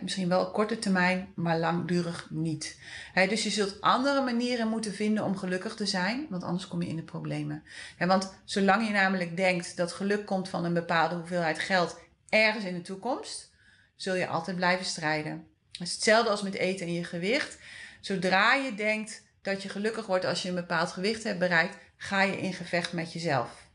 misschien 0.00 0.28
wel 0.28 0.46
op 0.46 0.52
korte 0.52 0.78
termijn, 0.78 1.32
maar 1.34 1.58
langdurig 1.58 2.26
niet. 2.30 2.80
dus 3.14 3.42
je 3.42 3.50
zult 3.50 3.80
andere 3.80 4.20
manieren 4.20 4.68
moeten 4.68 4.94
vinden 4.94 5.24
om 5.24 5.36
gelukkig 5.36 5.74
te 5.74 5.86
zijn, 5.86 6.26
want 6.30 6.42
anders 6.42 6.68
kom 6.68 6.82
je 6.82 6.88
in 6.88 6.96
de 6.96 7.02
problemen. 7.02 7.62
want 7.98 8.34
zolang 8.44 8.86
je 8.86 8.92
namelijk 8.92 9.36
denkt 9.36 9.76
dat 9.76 9.92
geluk 9.92 10.26
komt 10.26 10.48
van 10.48 10.64
een 10.64 10.74
bepaalde 10.74 11.14
hoeveelheid 11.14 11.58
geld 11.58 11.98
ergens 12.28 12.64
in 12.64 12.74
de 12.74 12.82
toekomst, 12.82 13.50
zul 13.96 14.14
je 14.14 14.26
altijd 14.26 14.56
blijven 14.56 14.86
strijden. 14.86 15.46
Het 15.72 15.86
is 15.86 15.94
hetzelfde 15.94 16.30
als 16.30 16.42
met 16.42 16.54
eten 16.54 16.86
en 16.86 16.92
je 16.92 17.04
gewicht. 17.04 17.58
Zodra 18.00 18.54
je 18.54 18.74
denkt 18.74 19.22
dat 19.42 19.62
je 19.62 19.68
gelukkig 19.68 20.06
wordt 20.06 20.24
als 20.24 20.42
je 20.42 20.48
een 20.48 20.54
bepaald 20.54 20.90
gewicht 20.90 21.24
hebt 21.24 21.38
bereikt, 21.38 21.76
ga 21.96 22.22
je 22.22 22.40
in 22.40 22.52
gevecht 22.52 22.92
met 22.92 23.12
jezelf. 23.12 23.66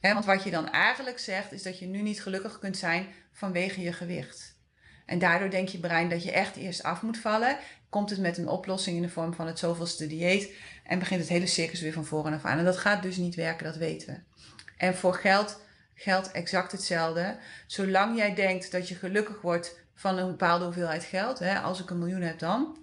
want 0.00 0.24
wat 0.24 0.42
je 0.42 0.50
dan 0.50 0.70
eigenlijk 0.70 1.18
zegt, 1.18 1.52
is 1.52 1.62
dat 1.62 1.78
je 1.78 1.86
nu 1.86 2.02
niet 2.02 2.22
gelukkig 2.22 2.58
kunt 2.58 2.76
zijn 2.76 3.06
vanwege 3.32 3.80
je 3.80 3.92
gewicht. 3.92 4.60
En 5.06 5.18
daardoor 5.18 5.50
denkt 5.50 5.72
je 5.72 5.78
brein 5.78 6.08
dat 6.08 6.22
je 6.22 6.32
echt 6.32 6.56
eerst 6.56 6.82
af 6.82 7.02
moet 7.02 7.18
vallen. 7.18 7.56
Komt 7.88 8.10
het 8.10 8.18
met 8.18 8.38
een 8.38 8.48
oplossing 8.48 8.96
in 8.96 9.02
de 9.02 9.08
vorm 9.08 9.34
van 9.34 9.46
het 9.46 9.58
zoveelste 9.58 10.06
dieet. 10.06 10.52
En 10.84 10.98
begint 10.98 11.20
het 11.20 11.28
hele 11.28 11.46
circus 11.46 11.80
weer 11.80 11.92
van 11.92 12.04
voren 12.04 12.32
af 12.32 12.44
aan. 12.44 12.58
En 12.58 12.64
dat 12.64 12.76
gaat 12.76 13.02
dus 13.02 13.16
niet 13.16 13.34
werken, 13.34 13.64
dat 13.64 13.76
weten 13.76 14.08
we. 14.08 14.42
En 14.76 14.94
voor 14.94 15.14
geld 15.14 15.60
geldt 15.94 16.30
exact 16.30 16.72
hetzelfde. 16.72 17.38
Zolang 17.66 18.16
jij 18.16 18.34
denkt 18.34 18.72
dat 18.72 18.88
je 18.88 18.94
gelukkig 18.94 19.40
wordt 19.40 19.80
van 19.94 20.18
een 20.18 20.26
bepaalde 20.26 20.64
hoeveelheid 20.64 21.04
geld, 21.04 21.40
als 21.40 21.80
ik 21.80 21.90
een 21.90 21.98
miljoen 21.98 22.20
heb 22.20 22.38
dan, 22.38 22.81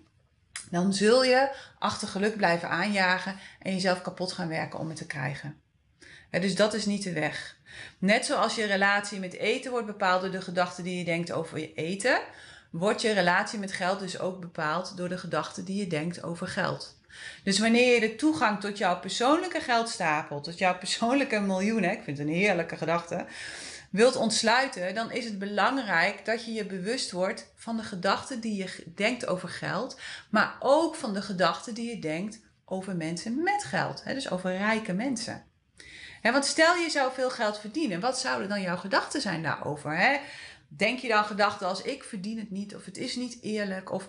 dan 0.69 0.93
zul 0.93 1.23
je 1.23 1.55
achter 1.79 2.07
geluk 2.07 2.37
blijven 2.37 2.69
aanjagen 2.69 3.35
en 3.59 3.73
jezelf 3.73 4.01
kapot 4.01 4.31
gaan 4.31 4.47
werken 4.47 4.79
om 4.79 4.87
het 4.87 4.97
te 4.97 5.05
krijgen. 5.05 5.61
dus 6.29 6.55
dat 6.55 6.73
is 6.73 6.85
niet 6.85 7.03
de 7.03 7.13
weg. 7.13 7.57
Net 7.97 8.25
zoals 8.25 8.55
je 8.55 8.65
relatie 8.65 9.19
met 9.19 9.33
eten 9.33 9.71
wordt 9.71 9.87
bepaald 9.87 10.21
door 10.21 10.31
de 10.31 10.41
gedachten 10.41 10.83
die 10.83 10.97
je 10.97 11.03
denkt 11.03 11.31
over 11.31 11.59
je 11.59 11.73
eten, 11.73 12.19
wordt 12.69 13.01
je 13.01 13.13
relatie 13.13 13.59
met 13.59 13.71
geld 13.71 13.99
dus 13.99 14.19
ook 14.19 14.39
bepaald 14.39 14.97
door 14.97 15.09
de 15.09 15.17
gedachten 15.17 15.65
die 15.65 15.75
je 15.75 15.87
denkt 15.87 16.23
over 16.23 16.47
geld. 16.47 16.97
Dus 17.43 17.59
wanneer 17.59 17.93
je 17.93 17.99
de 17.99 18.15
toegang 18.15 18.59
tot 18.59 18.77
jouw 18.77 18.99
persoonlijke 18.99 19.61
geldstapel, 19.61 20.41
tot 20.41 20.57
jouw 20.57 20.77
persoonlijke 20.77 21.39
miljoenen, 21.39 21.91
ik 21.91 22.03
vind 22.03 22.17
het 22.17 22.27
een 22.27 22.33
heerlijke 22.33 22.77
gedachte, 22.77 23.25
wilt 23.89 24.15
ontsluiten, 24.15 24.95
dan 24.95 25.11
is 25.11 25.25
het 25.25 25.39
belangrijk 25.39 26.25
dat 26.25 26.45
je 26.45 26.53
je 26.53 26.65
bewust 26.65 27.11
wordt 27.11 27.51
van 27.55 27.77
de 27.77 27.83
gedachten 27.83 28.39
die 28.39 28.55
je 28.55 28.83
denkt 28.95 29.27
over 29.27 29.49
geld, 29.49 29.99
maar 30.29 30.55
ook 30.59 30.95
van 30.95 31.13
de 31.13 31.21
gedachten 31.21 31.73
die 31.73 31.89
je 31.89 31.99
denkt 31.99 32.39
over 32.65 32.95
mensen 32.95 33.43
met 33.43 33.63
geld, 33.63 34.03
hè, 34.03 34.13
dus 34.13 34.29
over 34.29 34.57
rijke 34.57 34.93
mensen. 34.93 35.43
Hè, 36.21 36.31
want 36.31 36.45
stel 36.45 36.75
je 36.75 36.89
zou 36.89 37.13
veel 37.13 37.29
geld 37.29 37.59
verdienen, 37.59 37.99
wat 37.99 38.19
zouden 38.19 38.49
dan 38.49 38.61
jouw 38.61 38.77
gedachten 38.77 39.21
zijn 39.21 39.43
daarover? 39.43 39.97
Hè? 39.97 40.17
Denk 40.67 40.99
je 40.99 41.07
dan 41.07 41.25
gedachten 41.25 41.67
als 41.67 41.81
ik 41.81 42.03
verdien 42.03 42.39
het 42.39 42.51
niet, 42.51 42.75
of 42.75 42.85
het 42.85 42.97
is 42.97 43.15
niet 43.15 43.37
eerlijk, 43.41 43.91
of 43.91 44.07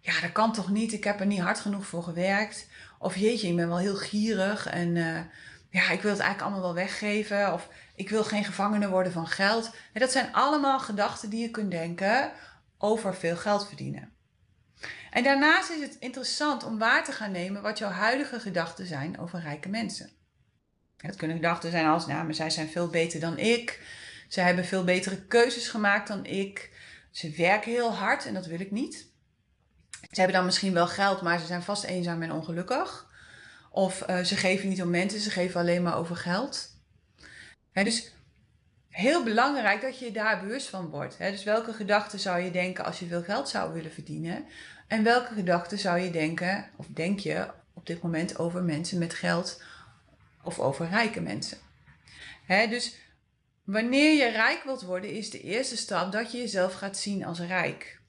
ja, 0.00 0.20
dat 0.20 0.32
kan 0.32 0.52
toch 0.52 0.70
niet, 0.70 0.92
ik 0.92 1.04
heb 1.04 1.20
er 1.20 1.26
niet 1.26 1.40
hard 1.40 1.60
genoeg 1.60 1.86
voor 1.86 2.02
gewerkt, 2.02 2.66
of 2.98 3.16
jeetje, 3.16 3.48
ik 3.48 3.56
ben 3.56 3.68
wel 3.68 3.78
heel 3.78 3.96
gierig 3.96 4.66
en 4.66 4.96
uh, 4.96 5.20
ja, 5.72 5.90
ik 5.90 6.02
wil 6.02 6.10
het 6.10 6.20
eigenlijk 6.20 6.40
allemaal 6.40 6.74
wel 6.74 6.84
weggeven, 6.84 7.52
of 7.52 7.68
ik 7.94 8.08
wil 8.08 8.24
geen 8.24 8.44
gevangene 8.44 8.88
worden 8.88 9.12
van 9.12 9.26
geld. 9.26 9.74
Dat 9.92 10.12
zijn 10.12 10.32
allemaal 10.32 10.80
gedachten 10.80 11.30
die 11.30 11.40
je 11.40 11.50
kunt 11.50 11.70
denken 11.70 12.32
over 12.78 13.14
veel 13.14 13.36
geld 13.36 13.66
verdienen. 13.66 14.12
En 15.10 15.22
daarnaast 15.22 15.70
is 15.70 15.80
het 15.80 15.96
interessant 15.98 16.64
om 16.64 16.78
waar 16.78 17.04
te 17.04 17.12
gaan 17.12 17.30
nemen 17.30 17.62
wat 17.62 17.78
jouw 17.78 17.90
huidige 17.90 18.40
gedachten 18.40 18.86
zijn 18.86 19.18
over 19.18 19.40
rijke 19.40 19.68
mensen. 19.68 20.10
Het 20.96 21.16
kunnen 21.16 21.36
gedachten 21.36 21.70
zijn 21.70 21.86
als, 21.86 22.06
nou, 22.06 22.24
maar 22.24 22.34
zij 22.34 22.50
zijn 22.50 22.68
veel 22.68 22.88
beter 22.88 23.20
dan 23.20 23.38
ik. 23.38 23.80
Ze 24.28 24.40
hebben 24.40 24.64
veel 24.64 24.84
betere 24.84 25.26
keuzes 25.26 25.68
gemaakt 25.68 26.08
dan 26.08 26.24
ik. 26.24 26.70
Ze 27.10 27.30
werken 27.30 27.70
heel 27.70 27.94
hard 27.94 28.26
en 28.26 28.34
dat 28.34 28.46
wil 28.46 28.60
ik 28.60 28.70
niet. 28.70 29.06
Ze 30.10 30.20
hebben 30.20 30.36
dan 30.36 30.44
misschien 30.44 30.72
wel 30.72 30.88
geld, 30.88 31.22
maar 31.22 31.38
ze 31.38 31.46
zijn 31.46 31.62
vast 31.62 31.84
eenzaam 31.84 32.22
en 32.22 32.32
ongelukkig. 32.32 33.10
Of 33.72 34.08
uh, 34.08 34.18
ze 34.18 34.36
geven 34.36 34.68
niet 34.68 34.82
om 34.82 34.90
mensen, 34.90 35.20
ze 35.20 35.30
geven 35.30 35.60
alleen 35.60 35.82
maar 35.82 35.96
over 35.96 36.16
geld 36.16 36.72
dus 37.72 38.12
heel 38.88 39.24
belangrijk 39.24 39.80
dat 39.80 39.98
je 39.98 40.12
daar 40.12 40.40
bewust 40.40 40.68
van 40.68 40.88
wordt. 40.88 41.18
dus 41.18 41.44
welke 41.44 41.72
gedachten 41.72 42.18
zou 42.18 42.40
je 42.40 42.50
denken 42.50 42.84
als 42.84 42.98
je 42.98 43.06
veel 43.06 43.22
geld 43.22 43.48
zou 43.48 43.72
willen 43.72 43.92
verdienen? 43.92 44.44
En 44.88 45.02
welke 45.02 45.34
gedachten 45.34 45.78
zou 45.78 45.98
je 45.98 46.10
denken, 46.10 46.70
of 46.76 46.86
denk 46.86 47.18
je 47.18 47.50
op 47.74 47.86
dit 47.86 48.02
moment 48.02 48.38
over 48.38 48.62
mensen 48.62 48.98
met 48.98 49.14
geld 49.14 49.62
of 50.42 50.58
over 50.58 50.88
rijke 50.88 51.20
mensen? 51.20 51.58
dus 52.46 52.96
wanneer 53.64 54.16
je 54.16 54.30
rijk 54.30 54.62
wilt 54.64 54.82
worden, 54.82 55.10
is 55.10 55.30
de 55.30 55.40
eerste 55.40 55.76
stap 55.76 56.12
dat 56.12 56.32
je 56.32 56.38
jezelf 56.38 56.74
gaat 56.74 56.96
zien 56.96 57.24
als 57.24 57.40
rijk. 57.40 58.00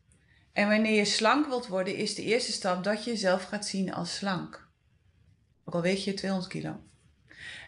En 0.53 0.67
wanneer 0.67 0.95
je 0.95 1.05
slank 1.05 1.47
wilt 1.47 1.67
worden, 1.67 1.95
is 1.95 2.15
de 2.15 2.23
eerste 2.23 2.51
stap 2.51 2.83
dat 2.83 3.03
je 3.03 3.09
jezelf 3.11 3.43
gaat 3.43 3.65
zien 3.65 3.93
als 3.93 4.15
slank. 4.15 4.62
Ook 5.63 5.73
al 5.73 5.81
weeg 5.81 6.03
je 6.03 6.13
200 6.13 6.51
kilo. 6.51 6.79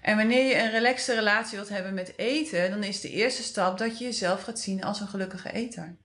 En 0.01 0.17
wanneer 0.17 0.47
je 0.47 0.59
een 0.59 0.71
relaxte 0.71 1.13
relatie 1.13 1.57
wilt 1.57 1.69
hebben 1.69 1.93
met 1.93 2.17
eten, 2.17 2.69
dan 2.69 2.83
is 2.83 3.01
de 3.01 3.09
eerste 3.09 3.43
stap 3.43 3.77
dat 3.77 3.97
je 3.97 4.03
jezelf 4.03 4.43
gaat 4.43 4.59
zien 4.59 4.83
als 4.83 4.99
een 4.99 5.07
gelukkige 5.07 5.51
eter. 5.51 5.95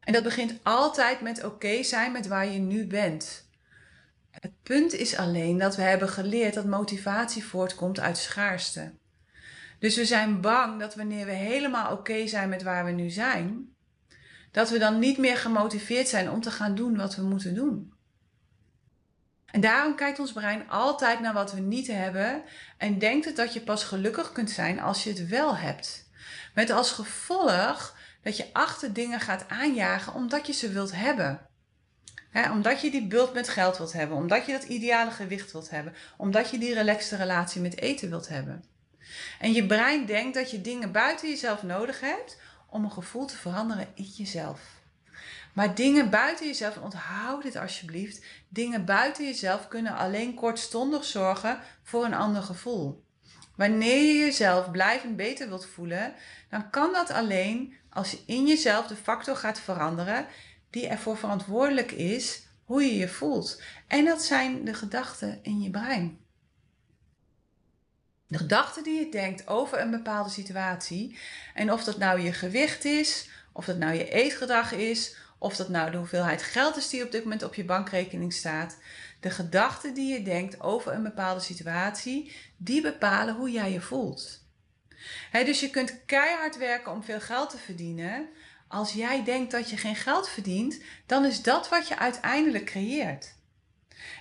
En 0.00 0.12
dat 0.12 0.22
begint 0.22 0.54
altijd 0.62 1.20
met 1.20 1.44
oké 1.44 1.82
zijn 1.82 2.12
met 2.12 2.26
waar 2.26 2.46
je 2.46 2.58
nu 2.58 2.86
bent. 2.86 3.48
Het 4.30 4.52
punt 4.62 4.92
is 4.92 5.16
alleen 5.16 5.58
dat 5.58 5.76
we 5.76 5.82
hebben 5.82 6.08
geleerd 6.08 6.54
dat 6.54 6.64
motivatie 6.64 7.44
voortkomt 7.44 8.00
uit 8.00 8.18
schaarste. 8.18 8.92
Dus 9.78 9.96
we 9.96 10.04
zijn 10.04 10.40
bang 10.40 10.80
dat 10.80 10.94
wanneer 10.94 11.26
we 11.26 11.32
helemaal 11.32 11.92
oké 11.92 12.26
zijn 12.26 12.48
met 12.48 12.62
waar 12.62 12.84
we 12.84 12.90
nu 12.90 13.10
zijn, 13.10 13.74
dat 14.50 14.70
we 14.70 14.78
dan 14.78 14.98
niet 14.98 15.18
meer 15.18 15.36
gemotiveerd 15.36 16.08
zijn 16.08 16.30
om 16.30 16.40
te 16.40 16.50
gaan 16.50 16.74
doen 16.74 16.96
wat 16.96 17.16
we 17.16 17.22
moeten 17.22 17.54
doen. 17.54 17.95
En 19.56 19.62
daarom 19.62 19.94
kijkt 19.94 20.18
ons 20.18 20.32
brein 20.32 20.68
altijd 20.68 21.20
naar 21.20 21.32
wat 21.32 21.52
we 21.52 21.60
niet 21.60 21.86
hebben 21.86 22.42
en 22.78 22.98
denkt 22.98 23.24
het 23.24 23.36
dat 23.36 23.52
je 23.52 23.60
pas 23.60 23.84
gelukkig 23.84 24.32
kunt 24.32 24.50
zijn 24.50 24.80
als 24.80 25.04
je 25.04 25.10
het 25.10 25.28
wel 25.28 25.56
hebt. 25.56 26.10
Met 26.54 26.70
als 26.70 26.90
gevolg 26.90 27.96
dat 28.22 28.36
je 28.36 28.46
achter 28.52 28.92
dingen 28.92 29.20
gaat 29.20 29.48
aanjagen 29.48 30.14
omdat 30.14 30.46
je 30.46 30.52
ze 30.52 30.72
wilt 30.72 30.92
hebben. 30.92 31.40
omdat 32.52 32.80
je 32.80 32.90
die 32.90 33.06
bult 33.06 33.34
met 33.34 33.48
geld 33.48 33.78
wilt 33.78 33.92
hebben, 33.92 34.16
omdat 34.16 34.46
je 34.46 34.52
dat 34.52 34.64
ideale 34.64 35.10
gewicht 35.10 35.52
wilt 35.52 35.70
hebben, 35.70 35.94
omdat 36.16 36.50
je 36.50 36.58
die 36.58 36.74
relaxte 36.74 37.16
relatie 37.16 37.60
met 37.60 37.80
eten 37.80 38.08
wilt 38.08 38.28
hebben. 38.28 38.64
En 39.40 39.52
je 39.52 39.66
brein 39.66 40.06
denkt 40.06 40.34
dat 40.34 40.50
je 40.50 40.60
dingen 40.60 40.92
buiten 40.92 41.28
jezelf 41.28 41.62
nodig 41.62 42.00
hebt 42.00 42.40
om 42.70 42.84
een 42.84 42.92
gevoel 42.92 43.26
te 43.26 43.36
veranderen 43.36 43.88
in 43.94 44.12
jezelf. 44.16 44.75
Maar 45.56 45.74
dingen 45.74 46.10
buiten 46.10 46.46
jezelf, 46.46 46.76
onthoud 46.76 47.42
dit 47.42 47.56
alsjeblieft, 47.56 48.24
dingen 48.48 48.84
buiten 48.84 49.24
jezelf 49.24 49.68
kunnen 49.68 49.96
alleen 49.96 50.34
kortstondig 50.34 51.04
zorgen 51.04 51.60
voor 51.82 52.04
een 52.04 52.14
ander 52.14 52.42
gevoel. 52.42 53.04
wanneer 53.54 54.02
je 54.02 54.18
jezelf 54.18 54.70
blijvend 54.70 55.16
beter 55.16 55.48
wilt 55.48 55.66
voelen, 55.66 56.14
dan 56.50 56.70
kan 56.70 56.92
dat 56.92 57.10
alleen 57.10 57.74
als 57.90 58.10
je 58.10 58.22
in 58.26 58.46
jezelf 58.46 58.86
de 58.86 58.96
factor 58.96 59.36
gaat 59.36 59.60
veranderen 59.60 60.26
die 60.70 60.86
ervoor 60.86 61.16
verantwoordelijk 61.16 61.92
is 61.92 62.46
hoe 62.64 62.82
je 62.82 62.96
je 62.96 63.08
voelt. 63.08 63.62
En 63.86 64.04
dat 64.04 64.22
zijn 64.22 64.64
de 64.64 64.74
gedachten 64.74 65.38
in 65.42 65.60
je 65.60 65.70
brein. 65.70 66.18
De 68.26 68.38
gedachten 68.38 68.82
die 68.82 68.98
je 68.98 69.10
denkt 69.10 69.48
over 69.48 69.80
een 69.80 69.90
bepaalde 69.90 70.30
situatie. 70.30 71.18
En 71.54 71.72
of 71.72 71.84
dat 71.84 71.98
nou 71.98 72.20
je 72.20 72.32
gewicht 72.32 72.84
is, 72.84 73.30
of 73.52 73.64
dat 73.64 73.78
nou 73.78 73.94
je 73.94 74.10
eetgedrag 74.10 74.72
is, 74.72 75.16
of 75.46 75.56
dat 75.56 75.68
nou 75.68 75.90
de 75.90 75.96
hoeveelheid 75.96 76.42
geld 76.42 76.76
is 76.76 76.88
die 76.88 77.04
op 77.04 77.10
dit 77.10 77.22
moment 77.22 77.42
op 77.42 77.54
je 77.54 77.64
bankrekening 77.64 78.32
staat. 78.32 78.76
De 79.20 79.30
gedachten 79.30 79.94
die 79.94 80.12
je 80.12 80.22
denkt 80.22 80.60
over 80.60 80.92
een 80.92 81.02
bepaalde 81.02 81.40
situatie, 81.40 82.32
die 82.56 82.82
bepalen 82.82 83.34
hoe 83.34 83.50
jij 83.50 83.72
je 83.72 83.80
voelt. 83.80 84.44
dus 85.32 85.60
je 85.60 85.70
kunt 85.70 86.04
keihard 86.06 86.56
werken 86.58 86.92
om 86.92 87.02
veel 87.02 87.20
geld 87.20 87.50
te 87.50 87.58
verdienen. 87.58 88.28
Als 88.68 88.92
jij 88.92 89.24
denkt 89.24 89.50
dat 89.50 89.70
je 89.70 89.76
geen 89.76 89.96
geld 89.96 90.28
verdient, 90.28 90.80
dan 91.06 91.24
is 91.24 91.42
dat 91.42 91.68
wat 91.68 91.88
je 91.88 91.98
uiteindelijk 91.98 92.64
creëert. 92.64 93.34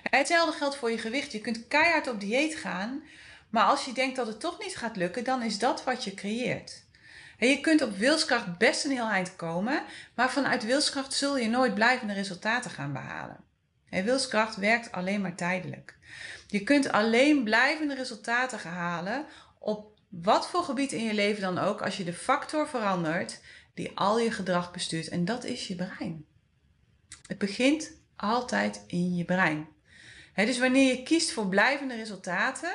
Hetzelfde 0.04 0.58
geldt 0.58 0.76
voor 0.76 0.92
je 0.92 0.98
gewicht. 0.98 1.32
Je 1.32 1.42
kunt 1.42 1.68
keihard 1.68 2.08
op 2.08 2.20
dieet 2.20 2.56
gaan, 2.56 3.04
maar 3.50 3.66
als 3.66 3.86
je 3.86 3.94
denkt 3.94 4.16
dat 4.16 4.28
het 4.28 4.40
toch 4.40 4.60
niet 4.60 4.78
gaat 4.78 4.96
lukken, 4.96 5.24
dan 5.24 5.42
is 5.44 5.60
dat 5.60 5.84
wat 5.84 6.04
je 6.04 6.14
creëert. 6.14 6.85
En 7.38 7.48
je 7.48 7.60
kunt 7.60 7.82
op 7.82 7.98
wilskracht 7.98 8.58
best 8.58 8.86
een 8.86 8.92
heel 8.92 9.10
eind 9.10 9.36
komen, 9.36 9.84
maar 10.16 10.32
vanuit 10.32 10.66
wilskracht 10.66 11.14
zul 11.14 11.38
je 11.38 11.50
nooit 11.50 11.74
blijvende 11.74 12.14
resultaten 12.14 12.72
gaan 12.72 12.94
behalen. 12.94 13.38
En 13.90 14.04
wilskracht 14.04 14.56
werkt 14.56 14.92
alleen 14.92 15.22
maar 15.22 15.36
tijdelijk. 15.36 15.98
Je 16.48 16.64
kunt 16.64 16.92
alleen 16.92 17.44
blijvende 17.44 17.96
resultaten 17.96 18.60
gaan 18.60 18.74
halen 18.74 19.26
op 19.60 19.94
wat 20.10 20.48
voor 20.48 20.64
gebied 20.64 20.92
in 20.92 21.04
je 21.04 21.14
leven 21.14 21.42
dan 21.42 21.58
ook, 21.58 21.82
als 21.82 21.98
je 21.98 22.04
de 22.04 22.14
factor 22.14 22.68
verandert 22.68 23.40
die 23.74 23.92
al 23.96 24.20
je 24.20 24.32
gedrag 24.32 24.72
bestuurt. 24.72 25.08
En 25.08 25.26
dat 25.26 25.44
is 25.44 25.68
je 25.68 25.76
brein. 25.76 26.26
Het 27.28 27.38
begint 27.38 27.92
altijd 28.16 28.84
in 28.88 29.16
je 29.16 29.26
brein. 29.26 29.68
dus 30.36 30.60
wanneer 30.60 30.96
je 30.96 31.04
kiest 31.04 31.32
voor 31.32 31.48
blijvende 31.48 31.96
resultaten, 31.96 32.74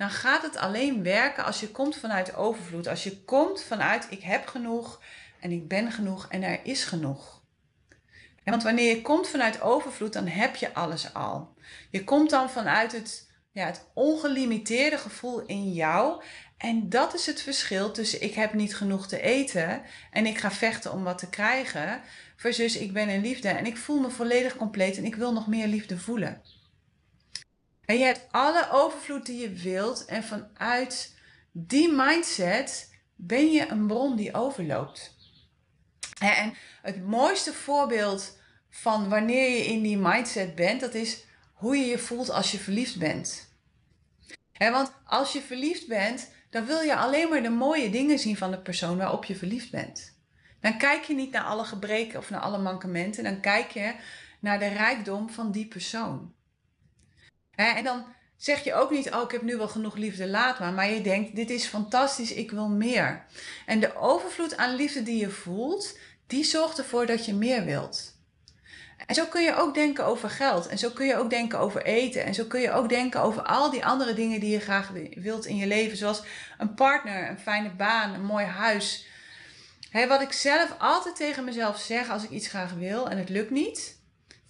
dan 0.00 0.10
gaat 0.10 0.42
het 0.42 0.56
alleen 0.56 1.02
werken 1.02 1.44
als 1.44 1.60
je 1.60 1.70
komt 1.70 1.96
vanuit 1.96 2.34
overvloed. 2.34 2.88
Als 2.88 3.04
je 3.04 3.24
komt 3.24 3.62
vanuit 3.62 4.06
ik 4.10 4.22
heb 4.22 4.46
genoeg 4.46 5.00
en 5.40 5.50
ik 5.50 5.68
ben 5.68 5.92
genoeg 5.92 6.26
en 6.28 6.42
er 6.42 6.60
is 6.62 6.84
genoeg. 6.84 7.42
want 8.44 8.62
wanneer 8.62 8.96
je 8.96 9.02
komt 9.02 9.28
vanuit 9.28 9.60
overvloed, 9.60 10.12
dan 10.12 10.26
heb 10.26 10.56
je 10.56 10.74
alles 10.74 11.14
al. 11.14 11.54
Je 11.90 12.04
komt 12.04 12.30
dan 12.30 12.50
vanuit 12.50 12.92
het, 12.92 13.30
ja, 13.52 13.66
het 13.66 13.86
ongelimiteerde 13.94 14.98
gevoel 14.98 15.40
in 15.40 15.72
jou. 15.72 16.22
En 16.56 16.88
dat 16.88 17.14
is 17.14 17.26
het 17.26 17.42
verschil 17.42 17.90
tussen 17.90 18.22
ik 18.22 18.34
heb 18.34 18.54
niet 18.54 18.76
genoeg 18.76 19.06
te 19.06 19.20
eten 19.20 19.82
en 20.10 20.26
ik 20.26 20.38
ga 20.38 20.50
vechten 20.50 20.92
om 20.92 21.04
wat 21.04 21.18
te 21.18 21.28
krijgen. 21.28 22.00
Versus 22.36 22.76
ik 22.76 22.92
ben 22.92 23.08
in 23.08 23.20
liefde 23.20 23.48
en 23.48 23.66
ik 23.66 23.76
voel 23.76 24.00
me 24.00 24.10
volledig 24.10 24.56
compleet 24.56 24.96
en 24.96 25.04
ik 25.04 25.14
wil 25.14 25.32
nog 25.32 25.46
meer 25.46 25.66
liefde 25.66 25.98
voelen. 25.98 26.42
En 27.90 27.98
je 27.98 28.04
hebt 28.04 28.26
alle 28.30 28.68
overvloed 28.70 29.26
die 29.26 29.40
je 29.40 29.50
wilt. 29.50 30.04
En 30.04 30.24
vanuit 30.24 31.14
die 31.52 31.92
mindset 31.92 32.94
ben 33.14 33.52
je 33.52 33.68
een 33.68 33.86
bron 33.86 34.16
die 34.16 34.34
overloopt. 34.34 35.16
En 36.20 36.54
het 36.82 37.06
mooiste 37.06 37.52
voorbeeld 37.52 38.38
van 38.68 39.08
wanneer 39.08 39.50
je 39.50 39.64
in 39.64 39.82
die 39.82 39.96
mindset 39.96 40.54
bent, 40.54 40.80
dat 40.80 40.94
is 40.94 41.24
hoe 41.52 41.76
je 41.76 41.84
je 41.84 41.98
voelt 41.98 42.30
als 42.30 42.52
je 42.52 42.58
verliefd 42.58 42.98
bent. 42.98 43.54
want 44.58 44.92
als 45.04 45.32
je 45.32 45.40
verliefd 45.40 45.88
bent, 45.88 46.32
dan 46.50 46.66
wil 46.66 46.80
je 46.80 46.96
alleen 46.96 47.28
maar 47.28 47.42
de 47.42 47.50
mooie 47.50 47.90
dingen 47.90 48.18
zien 48.18 48.36
van 48.36 48.50
de 48.50 48.58
persoon 48.58 48.96
waarop 48.96 49.24
je 49.24 49.36
verliefd 49.36 49.70
bent. 49.70 50.18
Dan 50.60 50.78
kijk 50.78 51.04
je 51.04 51.14
niet 51.14 51.32
naar 51.32 51.44
alle 51.44 51.64
gebreken 51.64 52.18
of 52.18 52.30
naar 52.30 52.40
alle 52.40 52.58
mankementen, 52.58 53.24
dan 53.24 53.40
kijk 53.40 53.70
je 53.70 53.94
naar 54.40 54.58
de 54.58 54.68
rijkdom 54.68 55.30
van 55.30 55.52
die 55.52 55.66
persoon 55.66 56.34
en 57.54 57.84
dan 57.84 58.04
zeg 58.36 58.64
je 58.64 58.74
ook 58.74 58.90
niet, 58.90 59.14
oh 59.14 59.22
ik 59.22 59.30
heb 59.30 59.42
nu 59.42 59.56
wel 59.56 59.68
genoeg 59.68 59.96
liefde, 59.96 60.28
laat 60.28 60.58
maar. 60.58 60.72
Maar 60.72 60.90
je 60.90 61.00
denkt, 61.00 61.36
dit 61.36 61.50
is 61.50 61.66
fantastisch, 61.66 62.32
ik 62.32 62.50
wil 62.50 62.68
meer. 62.68 63.24
En 63.66 63.80
de 63.80 63.96
overvloed 63.96 64.56
aan 64.56 64.74
liefde 64.74 65.02
die 65.02 65.20
je 65.20 65.30
voelt, 65.30 65.98
die 66.26 66.44
zorgt 66.44 66.78
ervoor 66.78 67.06
dat 67.06 67.26
je 67.26 67.34
meer 67.34 67.64
wilt. 67.64 68.18
En 69.06 69.14
zo 69.14 69.26
kun 69.26 69.42
je 69.42 69.56
ook 69.56 69.74
denken 69.74 70.04
over 70.04 70.30
geld. 70.30 70.66
En 70.66 70.78
zo 70.78 70.90
kun 70.90 71.06
je 71.06 71.16
ook 71.16 71.30
denken 71.30 71.58
over 71.58 71.82
eten. 71.82 72.24
En 72.24 72.34
zo 72.34 72.44
kun 72.44 72.60
je 72.60 72.72
ook 72.72 72.88
denken 72.88 73.22
over 73.22 73.42
al 73.42 73.70
die 73.70 73.84
andere 73.84 74.14
dingen 74.14 74.40
die 74.40 74.50
je 74.50 74.60
graag 74.60 74.90
wilt 75.14 75.46
in 75.46 75.56
je 75.56 75.66
leven. 75.66 75.96
Zoals 75.96 76.22
een 76.58 76.74
partner, 76.74 77.28
een 77.28 77.38
fijne 77.38 77.70
baan, 77.70 78.14
een 78.14 78.24
mooi 78.24 78.44
huis. 78.44 79.06
wat 80.08 80.20
ik 80.20 80.32
zelf 80.32 80.74
altijd 80.78 81.16
tegen 81.16 81.44
mezelf 81.44 81.78
zeg 81.78 82.10
als 82.10 82.24
ik 82.24 82.30
iets 82.30 82.48
graag 82.48 82.72
wil 82.72 83.08
en 83.08 83.18
het 83.18 83.28
lukt 83.28 83.50
niet. 83.50 83.99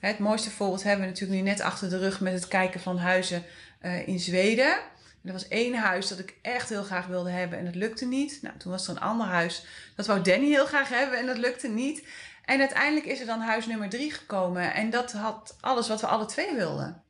Het 0.00 0.18
mooiste 0.18 0.50
voorbeeld 0.50 0.82
hebben 0.82 1.04
we 1.04 1.10
natuurlijk 1.10 1.40
nu 1.40 1.48
net 1.48 1.60
achter 1.60 1.90
de 1.90 1.98
rug 1.98 2.20
met 2.20 2.32
het 2.32 2.48
kijken 2.48 2.80
van 2.80 2.98
huizen 2.98 3.44
uh, 3.82 4.08
in 4.08 4.18
Zweden. 4.18 4.78
Er 5.24 5.32
was 5.32 5.48
één 5.48 5.74
huis 5.74 6.08
dat 6.08 6.18
ik 6.18 6.34
echt 6.42 6.68
heel 6.68 6.82
graag 6.82 7.06
wilde 7.06 7.30
hebben 7.30 7.58
en 7.58 7.64
dat 7.64 7.74
lukte 7.74 8.06
niet. 8.06 8.38
Nou, 8.42 8.56
toen 8.56 8.70
was 8.70 8.88
er 8.88 8.90
een 8.90 9.00
ander 9.00 9.26
huis 9.26 9.64
dat 9.96 10.06
wou 10.06 10.22
Danny 10.22 10.46
heel 10.46 10.66
graag 10.66 10.88
hebben 10.88 11.18
en 11.18 11.26
dat 11.26 11.38
lukte 11.38 11.68
niet. 11.68 12.06
En 12.44 12.60
uiteindelijk 12.60 13.06
is 13.06 13.20
er 13.20 13.26
dan 13.26 13.40
huis 13.40 13.66
nummer 13.66 13.88
drie 13.88 14.10
gekomen 14.10 14.74
en 14.74 14.90
dat 14.90 15.12
had 15.12 15.56
alles 15.60 15.88
wat 15.88 16.00
we 16.00 16.06
alle 16.06 16.26
twee 16.26 16.54
wilden. 16.54 17.02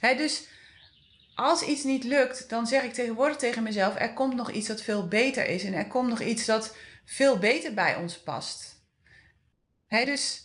Dus 0.00 0.46
als 1.34 1.62
iets 1.62 1.84
niet 1.84 2.04
lukt, 2.04 2.48
dan 2.48 2.66
zeg 2.66 2.82
ik 2.82 2.92
tegenwoordig 2.92 3.36
tegen 3.36 3.62
mezelf: 3.62 3.94
er 3.98 4.12
komt 4.12 4.34
nog 4.34 4.50
iets 4.50 4.68
dat 4.68 4.82
veel 4.82 5.08
beter 5.08 5.46
is 5.46 5.64
en 5.64 5.74
er 5.74 5.86
komt 5.86 6.08
nog 6.08 6.20
iets 6.20 6.44
dat 6.44 6.76
veel 7.04 7.38
beter 7.38 7.74
bij 7.74 7.96
ons 7.96 8.18
past. 8.18 8.82
Dus 9.88 10.43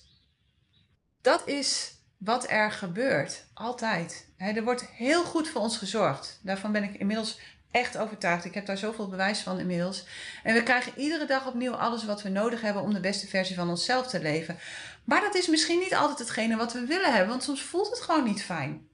dat 1.21 1.47
is 1.47 1.93
wat 2.17 2.49
er 2.49 2.71
gebeurt. 2.71 3.45
Altijd. 3.53 4.27
er 4.37 4.63
wordt 4.63 4.85
heel 4.85 5.23
goed 5.23 5.49
voor 5.49 5.61
ons 5.61 5.77
gezorgd. 5.77 6.39
Daarvan 6.43 6.71
ben 6.71 6.83
ik 6.83 6.95
inmiddels 6.95 7.39
echt 7.71 7.97
overtuigd. 7.97 8.45
Ik 8.45 8.53
heb 8.53 8.65
daar 8.65 8.77
zoveel 8.77 9.07
bewijs 9.07 9.39
van 9.39 9.59
inmiddels. 9.59 10.05
En 10.43 10.53
we 10.53 10.63
krijgen 10.63 10.93
iedere 10.97 11.25
dag 11.25 11.47
opnieuw 11.47 11.73
alles 11.73 12.05
wat 12.05 12.21
we 12.21 12.29
nodig 12.29 12.61
hebben 12.61 12.81
om 12.81 12.93
de 12.93 12.99
beste 12.99 13.27
versie 13.27 13.55
van 13.55 13.69
onszelf 13.69 14.07
te 14.07 14.21
leven. 14.21 14.57
Maar 15.03 15.21
dat 15.21 15.35
is 15.35 15.47
misschien 15.47 15.79
niet 15.79 15.95
altijd 15.95 16.19
hetgene 16.19 16.55
wat 16.55 16.73
we 16.73 16.85
willen 16.85 17.11
hebben, 17.11 17.29
want 17.29 17.43
soms 17.43 17.61
voelt 17.61 17.89
het 17.89 18.01
gewoon 18.01 18.23
niet 18.23 18.43
fijn. 18.43 18.87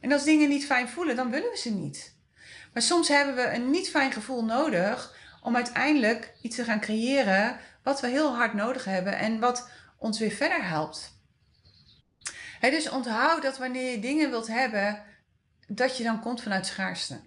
En 0.00 0.12
als 0.12 0.24
dingen 0.24 0.48
niet 0.48 0.66
fijn 0.66 0.88
voelen, 0.88 1.16
dan 1.16 1.30
willen 1.30 1.50
we 1.50 1.58
ze 1.58 1.70
niet. 1.70 2.14
Maar 2.72 2.82
soms 2.82 3.08
hebben 3.08 3.34
we 3.34 3.54
een 3.54 3.70
niet 3.70 3.90
fijn 3.90 4.12
gevoel 4.12 4.44
nodig 4.44 5.14
om 5.42 5.56
uiteindelijk 5.56 6.34
iets 6.40 6.56
te 6.56 6.64
gaan 6.64 6.80
creëren 6.80 7.58
wat 7.82 8.00
we 8.00 8.06
heel 8.06 8.34
hard 8.34 8.54
nodig 8.54 8.84
hebben 8.84 9.18
en 9.18 9.40
wat 9.40 9.68
ons 9.98 10.18
weer 10.18 10.30
verder 10.30 10.68
helpt 10.68 11.11
dus 12.70 12.88
onthoud 12.88 13.42
dat 13.42 13.58
wanneer 13.58 13.90
je 13.90 13.98
dingen 13.98 14.30
wilt 14.30 14.46
hebben, 14.46 15.02
dat 15.68 15.96
je 15.96 16.04
dan 16.04 16.20
komt 16.20 16.42
vanuit 16.42 16.66
schaarste. 16.66 17.20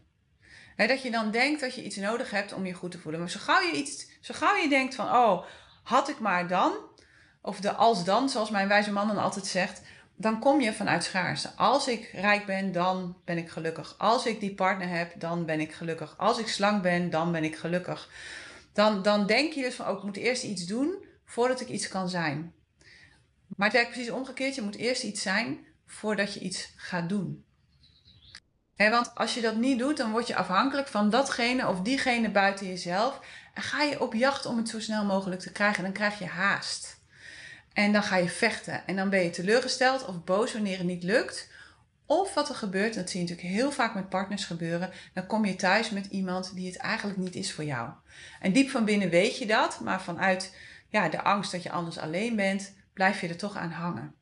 dat 0.75 1.01
je 1.01 1.11
dan 1.11 1.31
denkt 1.31 1.61
dat 1.61 1.75
je 1.75 1.83
iets 1.83 1.95
nodig 1.95 2.31
hebt 2.31 2.53
om 2.53 2.65
je 2.65 2.73
goed 2.73 2.91
te 2.91 2.99
voelen. 2.99 3.19
Maar 3.19 3.29
zo 3.29 3.39
gauw 3.39 3.61
je, 3.61 3.71
iets, 3.71 4.07
zo 4.21 4.33
gauw 4.33 4.55
je 4.55 4.69
denkt 4.69 4.95
van, 4.95 5.05
oh, 5.05 5.45
had 5.83 6.09
ik 6.09 6.19
maar 6.19 6.47
dan, 6.47 6.73
of 7.41 7.59
de 7.59 7.71
als 7.71 8.03
dan, 8.03 8.29
zoals 8.29 8.49
mijn 8.49 8.67
wijze 8.67 8.91
man 8.91 9.07
dan 9.07 9.17
altijd 9.17 9.45
zegt, 9.45 9.81
dan 10.15 10.39
kom 10.39 10.61
je 10.61 10.73
vanuit 10.73 11.03
schaarste. 11.03 11.49
Als 11.55 11.87
ik 11.87 12.09
rijk 12.13 12.45
ben, 12.45 12.71
dan 12.71 13.17
ben 13.25 13.37
ik 13.37 13.49
gelukkig. 13.49 13.95
Als 13.97 14.25
ik 14.25 14.39
die 14.39 14.53
partner 14.53 14.89
heb, 14.89 15.19
dan 15.19 15.45
ben 15.45 15.59
ik 15.59 15.73
gelukkig. 15.73 16.17
Als 16.17 16.37
ik 16.37 16.47
slank 16.47 16.81
ben, 16.81 17.09
dan 17.09 17.31
ben 17.31 17.43
ik 17.43 17.55
gelukkig. 17.55 18.09
Dan, 18.73 19.01
dan 19.01 19.25
denk 19.25 19.53
je 19.53 19.61
dus 19.61 19.75
van, 19.75 19.87
oh, 19.87 19.97
ik 19.97 20.03
moet 20.03 20.17
eerst 20.17 20.43
iets 20.43 20.65
doen 20.65 21.05
voordat 21.25 21.61
ik 21.61 21.67
iets 21.67 21.87
kan 21.87 22.09
zijn. 22.09 22.53
Maar 23.55 23.67
het 23.67 23.75
werkt 23.75 23.91
precies 23.91 24.11
omgekeerd. 24.11 24.55
Je 24.55 24.61
moet 24.61 24.75
eerst 24.75 25.03
iets 25.03 25.21
zijn 25.21 25.65
voordat 25.85 26.33
je 26.33 26.39
iets 26.39 26.73
gaat 26.75 27.09
doen. 27.09 27.45
want 28.75 29.15
als 29.15 29.33
je 29.33 29.41
dat 29.41 29.55
niet 29.55 29.79
doet, 29.79 29.97
dan 29.97 30.11
word 30.11 30.27
je 30.27 30.35
afhankelijk 30.35 30.87
van 30.87 31.09
datgene 31.09 31.67
of 31.67 31.81
diegene 31.81 32.29
buiten 32.29 32.67
jezelf. 32.67 33.19
En 33.53 33.63
ga 33.63 33.81
je 33.81 34.01
op 34.01 34.13
jacht 34.13 34.45
om 34.45 34.57
het 34.57 34.69
zo 34.69 34.79
snel 34.79 35.05
mogelijk 35.05 35.41
te 35.41 35.51
krijgen. 35.51 35.83
Dan 35.83 35.91
krijg 35.91 36.19
je 36.19 36.25
haast. 36.25 36.99
En 37.73 37.91
dan 37.91 38.03
ga 38.03 38.15
je 38.15 38.29
vechten. 38.29 38.87
En 38.87 38.95
dan 38.95 39.09
ben 39.09 39.23
je 39.23 39.29
teleurgesteld 39.29 40.05
of 40.05 40.23
boos 40.23 40.53
wanneer 40.53 40.77
het 40.77 40.87
niet 40.87 41.03
lukt. 41.03 41.53
Of 42.05 42.33
wat 42.33 42.49
er 42.49 42.55
gebeurt, 42.55 42.93
dat 42.93 43.09
zie 43.09 43.21
je 43.21 43.27
natuurlijk 43.27 43.55
heel 43.55 43.71
vaak 43.71 43.93
met 43.95 44.09
partners 44.09 44.45
gebeuren. 44.45 44.91
Dan 45.13 45.25
kom 45.25 45.45
je 45.45 45.55
thuis 45.55 45.89
met 45.89 46.05
iemand 46.05 46.55
die 46.55 46.67
het 46.67 46.77
eigenlijk 46.77 47.17
niet 47.17 47.35
is 47.35 47.53
voor 47.53 47.63
jou. 47.63 47.89
En 48.39 48.51
diep 48.51 48.69
van 48.69 48.85
binnen 48.85 49.09
weet 49.09 49.37
je 49.37 49.45
dat, 49.45 49.79
maar 49.79 50.01
vanuit 50.01 50.55
ja, 50.89 51.09
de 51.09 51.21
angst 51.23 51.51
dat 51.51 51.63
je 51.63 51.71
anders 51.71 51.97
alleen 51.97 52.35
bent, 52.35 52.73
blijf 52.95 53.21
je 53.21 53.27
er 53.27 53.37
toch 53.37 53.55
aan 53.55 53.71
hangen. 53.71 54.15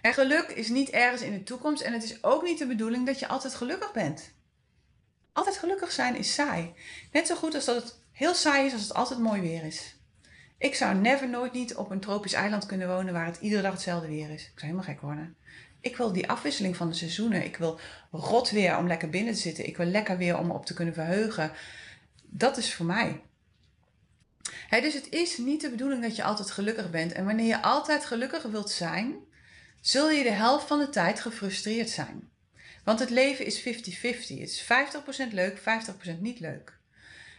En 0.00 0.14
geluk 0.14 0.48
is 0.48 0.68
niet 0.68 0.90
ergens 0.90 1.22
in 1.22 1.32
de 1.32 1.42
toekomst 1.42 1.82
en 1.82 1.92
het 1.92 2.02
is 2.02 2.24
ook 2.24 2.42
niet 2.42 2.58
de 2.58 2.66
bedoeling 2.66 3.06
dat 3.06 3.18
je 3.18 3.28
altijd 3.28 3.54
gelukkig 3.54 3.92
bent. 3.92 4.32
Altijd 5.32 5.56
gelukkig 5.56 5.92
zijn 5.92 6.16
is 6.16 6.34
saai. 6.34 6.72
Net 7.12 7.26
zo 7.26 7.34
goed 7.34 7.54
als 7.54 7.64
dat 7.64 7.82
het 7.82 7.98
heel 8.12 8.34
saai 8.34 8.66
is 8.66 8.72
als 8.72 8.82
het 8.82 8.94
altijd 8.94 9.20
mooi 9.20 9.40
weer 9.40 9.64
is. 9.64 9.96
Ik 10.58 10.74
zou 10.74 10.94
never 10.94 11.28
nooit 11.28 11.52
niet 11.52 11.74
op 11.74 11.90
een 11.90 12.00
tropisch 12.00 12.32
eiland 12.32 12.66
kunnen 12.66 12.88
wonen 12.88 13.12
waar 13.12 13.26
het 13.26 13.38
iedere 13.40 13.62
dag 13.62 13.72
hetzelfde 13.72 14.08
weer 14.08 14.30
is. 14.30 14.42
Ik 14.42 14.52
zou 14.54 14.60
helemaal 14.60 14.82
gek 14.82 15.00
worden. 15.00 15.36
Ik 15.80 15.96
wil 15.96 16.12
die 16.12 16.28
afwisseling 16.28 16.76
van 16.76 16.88
de 16.88 16.94
seizoenen. 16.94 17.44
Ik 17.44 17.56
wil 17.56 17.80
rot 18.10 18.50
weer 18.50 18.76
om 18.76 18.86
lekker 18.86 19.10
binnen 19.10 19.34
te 19.34 19.40
zitten. 19.40 19.66
Ik 19.66 19.76
wil 19.76 19.86
lekker 19.86 20.16
weer 20.16 20.38
om 20.38 20.50
op 20.50 20.66
te 20.66 20.74
kunnen 20.74 20.94
verheugen. 20.94 21.52
Dat 22.22 22.56
is 22.56 22.74
voor 22.74 22.86
mij. 22.86 23.20
Dus 24.70 24.94
het 24.94 25.08
is 25.08 25.38
niet 25.38 25.60
de 25.60 25.70
bedoeling 25.70 26.02
dat 26.02 26.16
je 26.16 26.22
altijd 26.22 26.50
gelukkig 26.50 26.90
bent. 26.90 27.12
En 27.12 27.24
wanneer 27.24 27.46
je 27.46 27.62
altijd 27.62 28.04
gelukkig 28.04 28.42
wilt 28.42 28.70
zijn, 28.70 29.16
zul 29.80 30.10
je 30.10 30.22
de 30.22 30.30
helft 30.30 30.66
van 30.66 30.78
de 30.78 30.88
tijd 30.88 31.20
gefrustreerd 31.20 31.90
zijn. 31.90 32.30
Want 32.84 32.98
het 32.98 33.10
leven 33.10 33.46
is 33.46 33.60
50-50. 33.60 33.64
Het 34.02 34.28
is 34.28 34.64
50% 35.28 35.32
leuk, 35.32 35.58
50% 35.58 35.62
niet 36.18 36.40
leuk. 36.40 36.78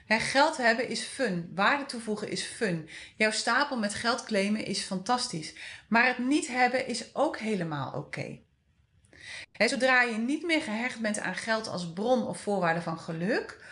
geld 0.08 0.58
hebben 0.58 0.89
is 0.89 1.02
fun. 1.02 1.52
Waarde 1.56 1.86
toevoegen 1.86 2.30
is 2.30 2.44
fun. 2.44 2.89
Jouw 3.15 3.32
stapel 3.32 3.78
met 3.78 3.94
geld 3.94 4.24
claimen 4.24 4.65
is 4.65 4.82
fantastisch. 4.82 5.54
Maar 5.88 6.08
het 6.08 6.18
niet 6.18 6.48
hebben 6.48 6.88
is 6.88 7.15
ook 7.15 7.38
helemaal 7.38 7.94
oké. 7.94 8.39
Zodra 9.58 10.02
je 10.02 10.18
niet 10.18 10.44
meer 10.44 10.62
gehecht 10.62 11.00
bent 11.00 11.20
aan 11.20 11.36
geld 11.36 11.68
als 11.68 11.94
bron 11.94 12.28
of 12.28 12.39
voorwaarde 12.39 12.82
van 12.82 13.00
geluk, 13.00 13.63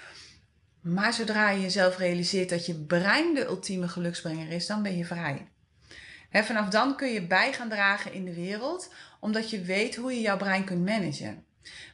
maar 0.84 1.14
zodra 1.14 1.50
je 1.50 1.62
jezelf 1.62 1.98
realiseert 1.98 2.50
dat 2.50 2.66
je 2.66 2.76
brein 2.76 3.34
de 3.34 3.46
ultieme 3.46 3.88
geluksbrenger 3.88 4.50
is, 4.50 4.66
dan 4.66 4.84
ben 4.84 4.98
je 4.98 5.06
vrij. 5.06 5.48
vanaf 6.32 6.70
dan 6.70 6.96
kun 6.96 7.08
je 7.08 7.28
bij 7.28 7.54
gaan 7.54 7.70
dragen 7.70 8.14
in 8.14 8.26
de 8.26 8.34
wereld, 8.34 8.94
omdat 9.20 9.50
je 9.50 9.62
weet 9.62 9.96
hoe 9.96 10.14
je 10.14 10.22
jouw 10.22 10.38
brein 10.38 10.64
kunt 10.64 10.86
managen. 10.86 11.46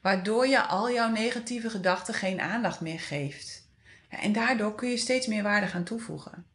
Waardoor 0.02 0.48
je 0.48 0.62
al 0.62 0.92
jouw 0.92 1.10
negatieve 1.10 1.70
gedachten 1.70 2.14
geen 2.14 2.42
aandacht 2.42 2.82
meer 2.82 3.00
geeft. 3.00 3.68
En 4.10 4.34
daardoor 4.34 4.76
kun 4.76 4.90
je 4.90 4.98
steeds 4.98 5.28
meer 5.28 5.44
waarde 5.44 5.68
gaan 5.68 5.84
toevoegen. 5.84 6.46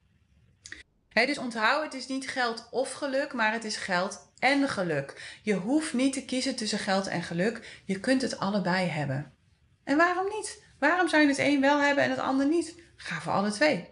dus 1.13 1.39
onthoud, 1.39 1.85
het 1.85 1.95
is 1.95 2.07
niet 2.07 2.29
geld 2.29 2.69
of 2.71 2.93
geluk, 2.93 3.33
maar 3.33 3.53
het 3.53 3.65
is 3.65 3.77
geld 3.77 4.33
en 4.39 4.69
geluk. 4.69 5.39
Je 5.43 5.55
hoeft 5.55 5.93
niet 5.93 6.13
te 6.13 6.25
kiezen 6.25 6.57
tussen 6.57 6.79
geld 6.79 7.07
en 7.07 7.23
geluk. 7.23 7.83
Je 7.85 8.01
kunt 8.01 8.23
het 8.23 8.39
allebei 8.39 8.89
hebben. 8.89 9.33
En 9.85 9.97
waarom 9.97 10.29
niet? 10.29 10.64
Waarom 10.89 11.09
zou 11.09 11.23
je 11.23 11.29
het 11.29 11.39
een 11.39 11.61
wel 11.61 11.81
hebben 11.81 12.05
en 12.05 12.11
het 12.11 12.19
ander 12.19 12.47
niet? 12.47 12.75
Ga 12.97 13.21
voor 13.21 13.33
alle 13.33 13.51
twee. 13.51 13.89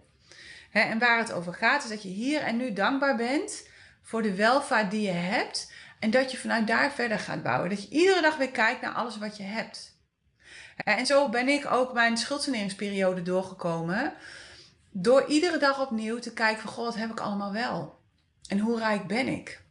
en 0.72 0.98
waar 0.98 1.18
het 1.18 1.32
over 1.32 1.54
gaat 1.54 1.82
is 1.82 1.88
dat 1.88 2.02
je 2.02 2.08
hier 2.08 2.40
en 2.40 2.56
nu 2.56 2.72
dankbaar 2.72 3.16
bent 3.16 3.68
voor 4.02 4.22
de 4.22 4.34
welvaart 4.34 4.90
die 4.90 5.02
je 5.02 5.12
hebt. 5.12 5.72
En 5.98 6.10
dat 6.10 6.30
je 6.30 6.36
vanuit 6.36 6.66
daar 6.66 6.92
verder 6.92 7.18
gaat 7.18 7.42
bouwen. 7.42 7.70
Dat 7.70 7.82
je 7.82 7.88
iedere 7.88 8.20
dag 8.20 8.36
weer 8.36 8.50
kijkt 8.50 8.80
naar 8.80 8.92
alles 8.92 9.18
wat 9.18 9.36
je 9.36 9.42
hebt. 9.42 9.96
En 10.76 11.06
zo 11.06 11.28
ben 11.28 11.48
ik 11.48 11.70
ook 11.70 11.92
mijn 11.92 12.16
schuldsaneringsperiode 12.16 13.22
doorgekomen. 13.22 14.12
Door 14.90 15.26
iedere 15.26 15.58
dag 15.58 15.80
opnieuw 15.80 16.18
te 16.18 16.32
kijken 16.32 16.62
van, 16.62 16.70
god, 16.70 16.84
wat 16.84 16.96
heb 16.96 17.10
ik 17.10 17.20
allemaal 17.20 17.52
wel? 17.52 18.00
En 18.48 18.58
hoe 18.58 18.78
rijk 18.78 19.06
ben 19.06 19.28
ik? 19.28 19.62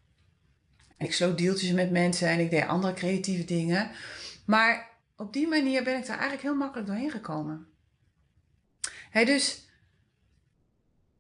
Ik 0.98 1.14
sloot 1.14 1.38
deeltjes 1.38 1.72
met 1.72 1.92
mensen 1.92 2.28
en 2.28 2.40
ik 2.40 2.50
deed 2.50 2.68
andere 2.68 2.94
creatieve 2.94 3.46
dingen. 3.46 3.92
Maar 4.46 4.91
op 5.22 5.34
die 5.34 5.48
manier 5.48 5.84
ben 5.84 5.98
ik 5.98 6.06
daar 6.06 6.18
eigenlijk 6.18 6.42
heel 6.42 6.56
makkelijk 6.56 6.88
doorheen 6.88 7.12
gekomen. 7.12 7.68
dus 9.12 9.66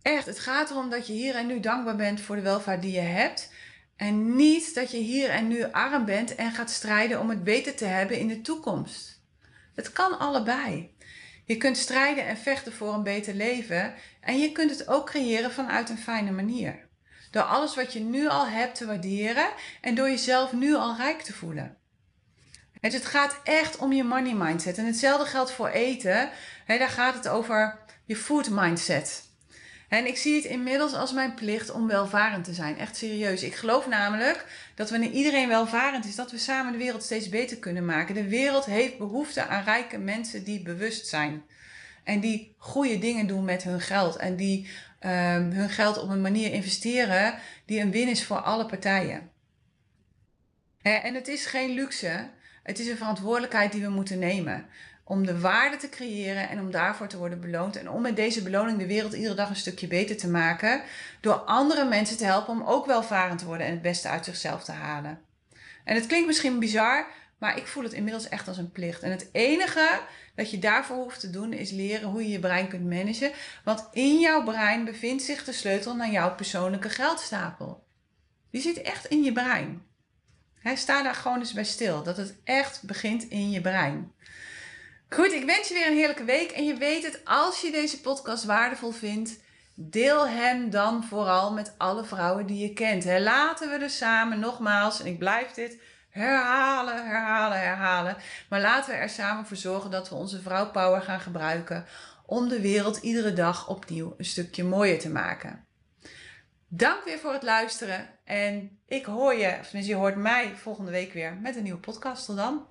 echt, 0.02 0.26
het 0.26 0.40
gaat 0.40 0.70
erom 0.70 0.90
dat 0.90 1.08
je 1.08 1.14
hier 1.14 1.36
en 1.36 1.48
nu 1.48 1.60
dankbaar 1.60 1.96
bent 1.96 2.22
voor 2.22 2.36
de 2.36 2.42
welvaart 2.42 2.82
die 2.82 2.92
je 2.92 3.00
hebt. 3.00 3.54
En 3.96 4.36
niet 4.36 4.76
dat 4.76 4.92
je 4.92 4.98
hier 4.98 5.30
en 5.30 5.48
nu 5.48 5.64
arm 5.64 6.06
bent 6.06 6.36
en 6.36 6.52
gaat 6.52 6.70
strijden 6.70 7.20
om 7.20 7.30
het 7.30 7.44
beter 7.44 7.76
te 7.76 7.86
hebben 7.86 8.18
in 8.18 8.28
de 8.28 8.42
toekomst. 8.42 9.22
Het 9.76 9.92
kan 9.92 10.20
allebei. 10.20 10.96
Je 11.46 11.58
kunt 11.58 11.78
strijden 11.78 12.26
en 12.26 12.38
vechten 12.38 12.74
voor 12.74 12.94
een 12.94 13.04
beter 13.04 13.34
leven 13.34 13.94
en 14.22 14.40
je 14.40 14.52
kunt 14.52 14.70
het 14.70 14.88
ook 14.88 15.06
creëren 15.06 15.52
vanuit 15.52 15.90
een 15.90 15.98
fijne 15.98 16.32
manier. 16.32 16.88
Door 17.32 17.44
alles 17.44 17.76
wat 17.76 17.94
je 17.94 18.00
nu 18.00 18.28
al 18.28 18.48
hebt 18.48 18.76
te 18.76 18.86
waarderen 18.86 19.50
en 19.82 19.96
door 19.96 20.10
jezelf 20.10 20.54
nu 20.54 20.76
al 20.76 20.96
rijk 20.96 21.22
te 21.22 21.34
voelen. 21.34 21.81
Het 22.82 23.06
gaat 23.06 23.39
echt 23.44 23.78
om 23.78 23.94
je 23.94 24.04
money 24.04 24.34
mindset. 24.34 24.78
En 24.78 24.86
hetzelfde 24.86 25.26
geldt 25.26 25.52
voor 25.52 25.70
eten. 25.70 26.30
daar 26.67 26.89
gaat 26.89 27.13
het 27.13 27.28
over 27.28 27.80
je 28.06 28.15
food 28.15 28.50
mindset. 28.50 29.30
En 29.89 30.06
ik 30.06 30.17
zie 30.17 30.36
het 30.36 30.46
inmiddels 30.46 30.94
als 30.94 31.13
mijn 31.13 31.34
plicht 31.34 31.72
om 31.72 31.88
welvarend 31.88 32.44
te 32.44 32.54
zijn. 32.54 32.78
Echt 32.78 32.98
serieus. 32.98 33.44
Ik 33.44 33.56
geloof 33.56 33.88
namelijk 33.88 34.46
dat 34.76 34.89
wanneer 34.89 35.12
iedereen 35.12 35.48
welvarend 35.48 36.06
is, 36.06 36.15
dat 36.15 36.32
we 36.32 36.38
samen 36.38 36.72
de 36.72 36.78
wereld 36.78 37.04
steeds 37.04 37.30
beter 37.30 37.58
kunnen 37.58 37.86
maken. 37.86 38.15
De 38.15 38.28
wereld 38.28 38.65
heeft 38.65 38.98
behoefte 38.98 39.46
aan 39.46 39.63
rijke 39.63 39.98
mensen 39.98 40.44
die 40.44 40.62
bewust 40.62 41.08
zijn. 41.08 41.44
En 42.04 42.20
die 42.20 42.56
goede 42.58 43.00
dingen 43.00 43.28
doen 43.28 43.46
met 43.46 43.63
hun 43.63 43.82
geld. 43.82 44.15
En 44.15 44.36
die 44.36 44.67
um, 45.00 45.52
hun 45.52 45.70
geld 45.70 45.98
op 45.98 46.10
een 46.10 46.22
manier 46.22 46.52
investeren 46.54 47.36
die 47.65 47.80
een 47.80 47.91
win 47.91 48.08
is 48.08 48.26
voor 48.26 48.39
alle 48.39 48.65
partijen. 48.65 49.30
en 50.82 51.13
het 51.15 51.28
is 51.28 51.46
geen 51.46 51.70
luxe. 51.70 52.30
Het 52.63 52.80
is 52.80 52.88
een 52.88 52.97
verantwoordelijkheid 52.97 53.71
die 53.71 53.82
we 53.82 53.89
moeten 53.89 54.19
nemen. 54.19 54.65
Om 55.04 55.26
de 55.26 55.39
waarde 55.39 55.78
te 55.78 55.89
creëren 55.89 56.50
en 56.50 56.60
om 56.60 56.71
daarvoor 56.71 57.08
te 57.08 57.17
worden 57.17 57.41
beloond. 57.41 57.76
En 57.76 57.89
om 57.89 58.02
met 58.02 58.15
deze 58.15 58.43
beloning 58.43 58.78
de 58.78 58.88
wereld 58.88 59.13
iedere 59.13 59.36
dag 59.36 59.50
een 59.50 59.56
stukje 59.56 59.88
beter 59.88 60.17
te 60.17 60.30
maken. 60.30 60.82
Door 61.21 61.34
andere 61.34 61.86
mensen 61.86 62.17
te 62.17 62.26
helpen 62.26 62.54
om 62.54 62.63
ook 62.63 62.86
welvarend 62.86 63.39
te 63.39 63.45
worden 63.45 63.65
en 63.65 63.71
het 63.71 63.82
beste 63.82 64.10
uit 64.10 64.26
zichzelf 64.26 64.63
te 64.63 64.71
halen. 64.71 65.19
En 65.84 65.95
het 65.95 66.06
klinkt 66.06 66.28
misschien 66.28 66.60
bizar, 66.60 67.08
maar 67.38 67.58
ik 67.58 67.67
voel 67.67 67.84
het 67.84 67.93
inmiddels 67.93 68.30
echt 68.30 68.47
als 68.47 68.58
een 68.58 68.71
plicht. 68.71 69.02
En 69.02 69.12
het 69.12 69.30
enige 69.32 70.00
dat 70.36 70.52
je 70.52 70.60
daarvoor 70.60 70.97
hoeft 70.97 71.19
te 71.19 71.30
doen 71.30 71.54
is 71.54 71.71
leren 71.71 72.10
hoe 72.10 72.21
je 72.21 72.30
je 72.30 72.39
brein 72.39 72.67
kunt 72.67 72.89
managen. 72.89 73.32
Want 73.63 73.88
in 73.91 74.19
jouw 74.19 74.43
brein 74.43 74.86
bevindt 74.86 75.24
zich 75.24 75.43
de 75.43 75.54
sleutel 75.54 75.95
naar 75.95 76.12
jouw 76.12 76.36
persoonlijke 76.36 76.89
geldstapel. 76.89 77.84
Die 78.52 78.62
zit 78.62 78.82
echt 78.82 79.06
in 79.06 79.24
je 79.24 79.32
brein. 79.32 79.89
He, 80.62 80.76
sta 80.76 81.04
daar 81.04 81.15
gewoon 81.15 81.39
eens 81.39 81.54
bij 81.54 81.63
stil. 81.63 82.04
Dat 82.04 82.17
het 82.17 82.36
echt 82.43 82.84
begint 82.84 83.24
in 83.24 83.52
je 83.52 83.62
brein. 83.62 84.12
Goed, 85.10 85.32
ik 85.32 85.45
wens 85.45 85.67
je 85.67 85.74
weer 85.74 85.88
een 85.88 85.97
heerlijke 85.97 86.24
week. 86.24 86.52
En 86.52 86.63
je 86.63 86.78
weet 86.78 87.04
het, 87.04 87.21
als 87.24 87.62
je 87.62 87.71
deze 87.71 88.02
podcast 88.02 88.43
waardevol 88.43 88.91
vindt, 88.91 89.39
deel 89.74 90.28
hem 90.28 90.69
dan 90.69 91.04
vooral 91.04 91.54
met 91.54 91.74
alle 91.78 92.04
vrouwen 92.04 92.45
die 92.45 92.67
je 92.67 92.74
kent. 92.74 93.06
laten 93.06 93.69
we 93.69 93.76
er 93.76 93.89
samen 93.89 94.39
nogmaals, 94.39 95.00
en 95.00 95.06
ik 95.06 95.19
blijf 95.19 95.52
dit 95.52 95.78
herhalen, 96.10 97.06
herhalen, 97.06 97.60
herhalen. 97.60 98.17
Maar 98.50 98.62
laten 98.62 98.91
we 98.91 98.97
er 98.97 99.10
samen 99.10 99.45
voor 99.45 99.58
zorgen 99.58 99.91
dat 99.91 100.10
we 100.10 100.15
onze 100.15 100.41
vrouwpower 100.41 101.02
gaan 101.02 101.19
gebruiken 101.19 101.86
om 102.26 102.47
de 102.47 102.62
wereld 102.62 102.97
iedere 102.97 103.34
dag 103.34 103.67
opnieuw 103.67 104.13
een 104.17 104.26
stukje 104.26 104.63
mooier 104.63 105.00
te 105.00 105.10
maken. 105.10 105.65
Dank 106.74 107.04
weer 107.06 107.20
voor 107.20 107.34
het 107.34 107.44
luisteren 107.44 108.10
en 108.26 108.80
ik 108.88 109.06
hoor 109.06 109.34
je, 109.34 109.58
of 109.60 109.66
tenminste 109.66 109.92
je 109.92 109.96
hoort 109.96 110.16
mij 110.16 110.54
volgende 110.56 110.92
week 110.92 111.14
weer 111.14 111.38
met 111.42 111.56
een 111.56 111.64
nieuwe 111.64 111.80
podcast. 111.80 112.26
Tot 112.26 112.36
dan. 112.36 112.66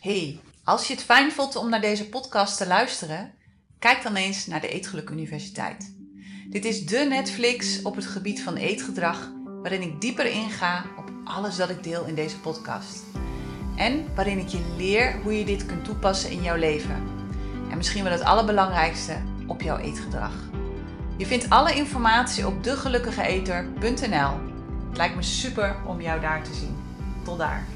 Hey, 0.00 0.40
als 0.64 0.86
je 0.86 0.94
het 0.94 1.02
fijn 1.02 1.32
vond 1.32 1.56
om 1.56 1.68
naar 1.68 1.80
deze 1.80 2.08
podcast 2.08 2.56
te 2.56 2.66
luisteren, 2.66 3.34
kijk 3.78 4.02
dan 4.02 4.16
eens 4.16 4.46
naar 4.46 4.60
de 4.60 4.68
Eetgeluk 4.68 5.10
Universiteit. 5.10 5.94
Dit 6.48 6.64
is 6.64 6.86
de 6.86 6.98
Netflix 6.98 7.82
op 7.82 7.96
het 7.96 8.06
gebied 8.06 8.42
van 8.42 8.56
eetgedrag, 8.56 9.30
waarin 9.44 9.82
ik 9.82 10.00
dieper 10.00 10.26
inga 10.26 10.84
op 10.96 11.10
alles 11.24 11.56
dat 11.56 11.70
ik 11.70 11.82
deel 11.82 12.04
in 12.04 12.14
deze 12.14 12.40
podcast. 12.40 13.02
En 13.76 14.14
waarin 14.14 14.38
ik 14.38 14.48
je 14.48 14.74
leer 14.76 15.20
hoe 15.22 15.38
je 15.38 15.44
dit 15.44 15.66
kunt 15.66 15.84
toepassen 15.84 16.30
in 16.30 16.42
jouw 16.42 16.56
leven. 16.56 17.02
En 17.70 17.76
misschien 17.76 18.04
wel 18.04 18.12
het 18.12 18.24
allerbelangrijkste, 18.24 19.22
op 19.46 19.60
jouw 19.60 19.78
eetgedrag. 19.78 20.45
Je 21.16 21.26
vindt 21.26 21.50
alle 21.50 21.74
informatie 21.74 22.46
op 22.46 22.64
degelukkigeeter.nl. 22.64 24.30
Het 24.88 24.96
lijkt 24.96 25.14
me 25.14 25.22
super 25.22 25.76
om 25.86 26.00
jou 26.00 26.20
daar 26.20 26.42
te 26.42 26.54
zien. 26.54 26.76
Tot 27.24 27.38
daar. 27.38 27.75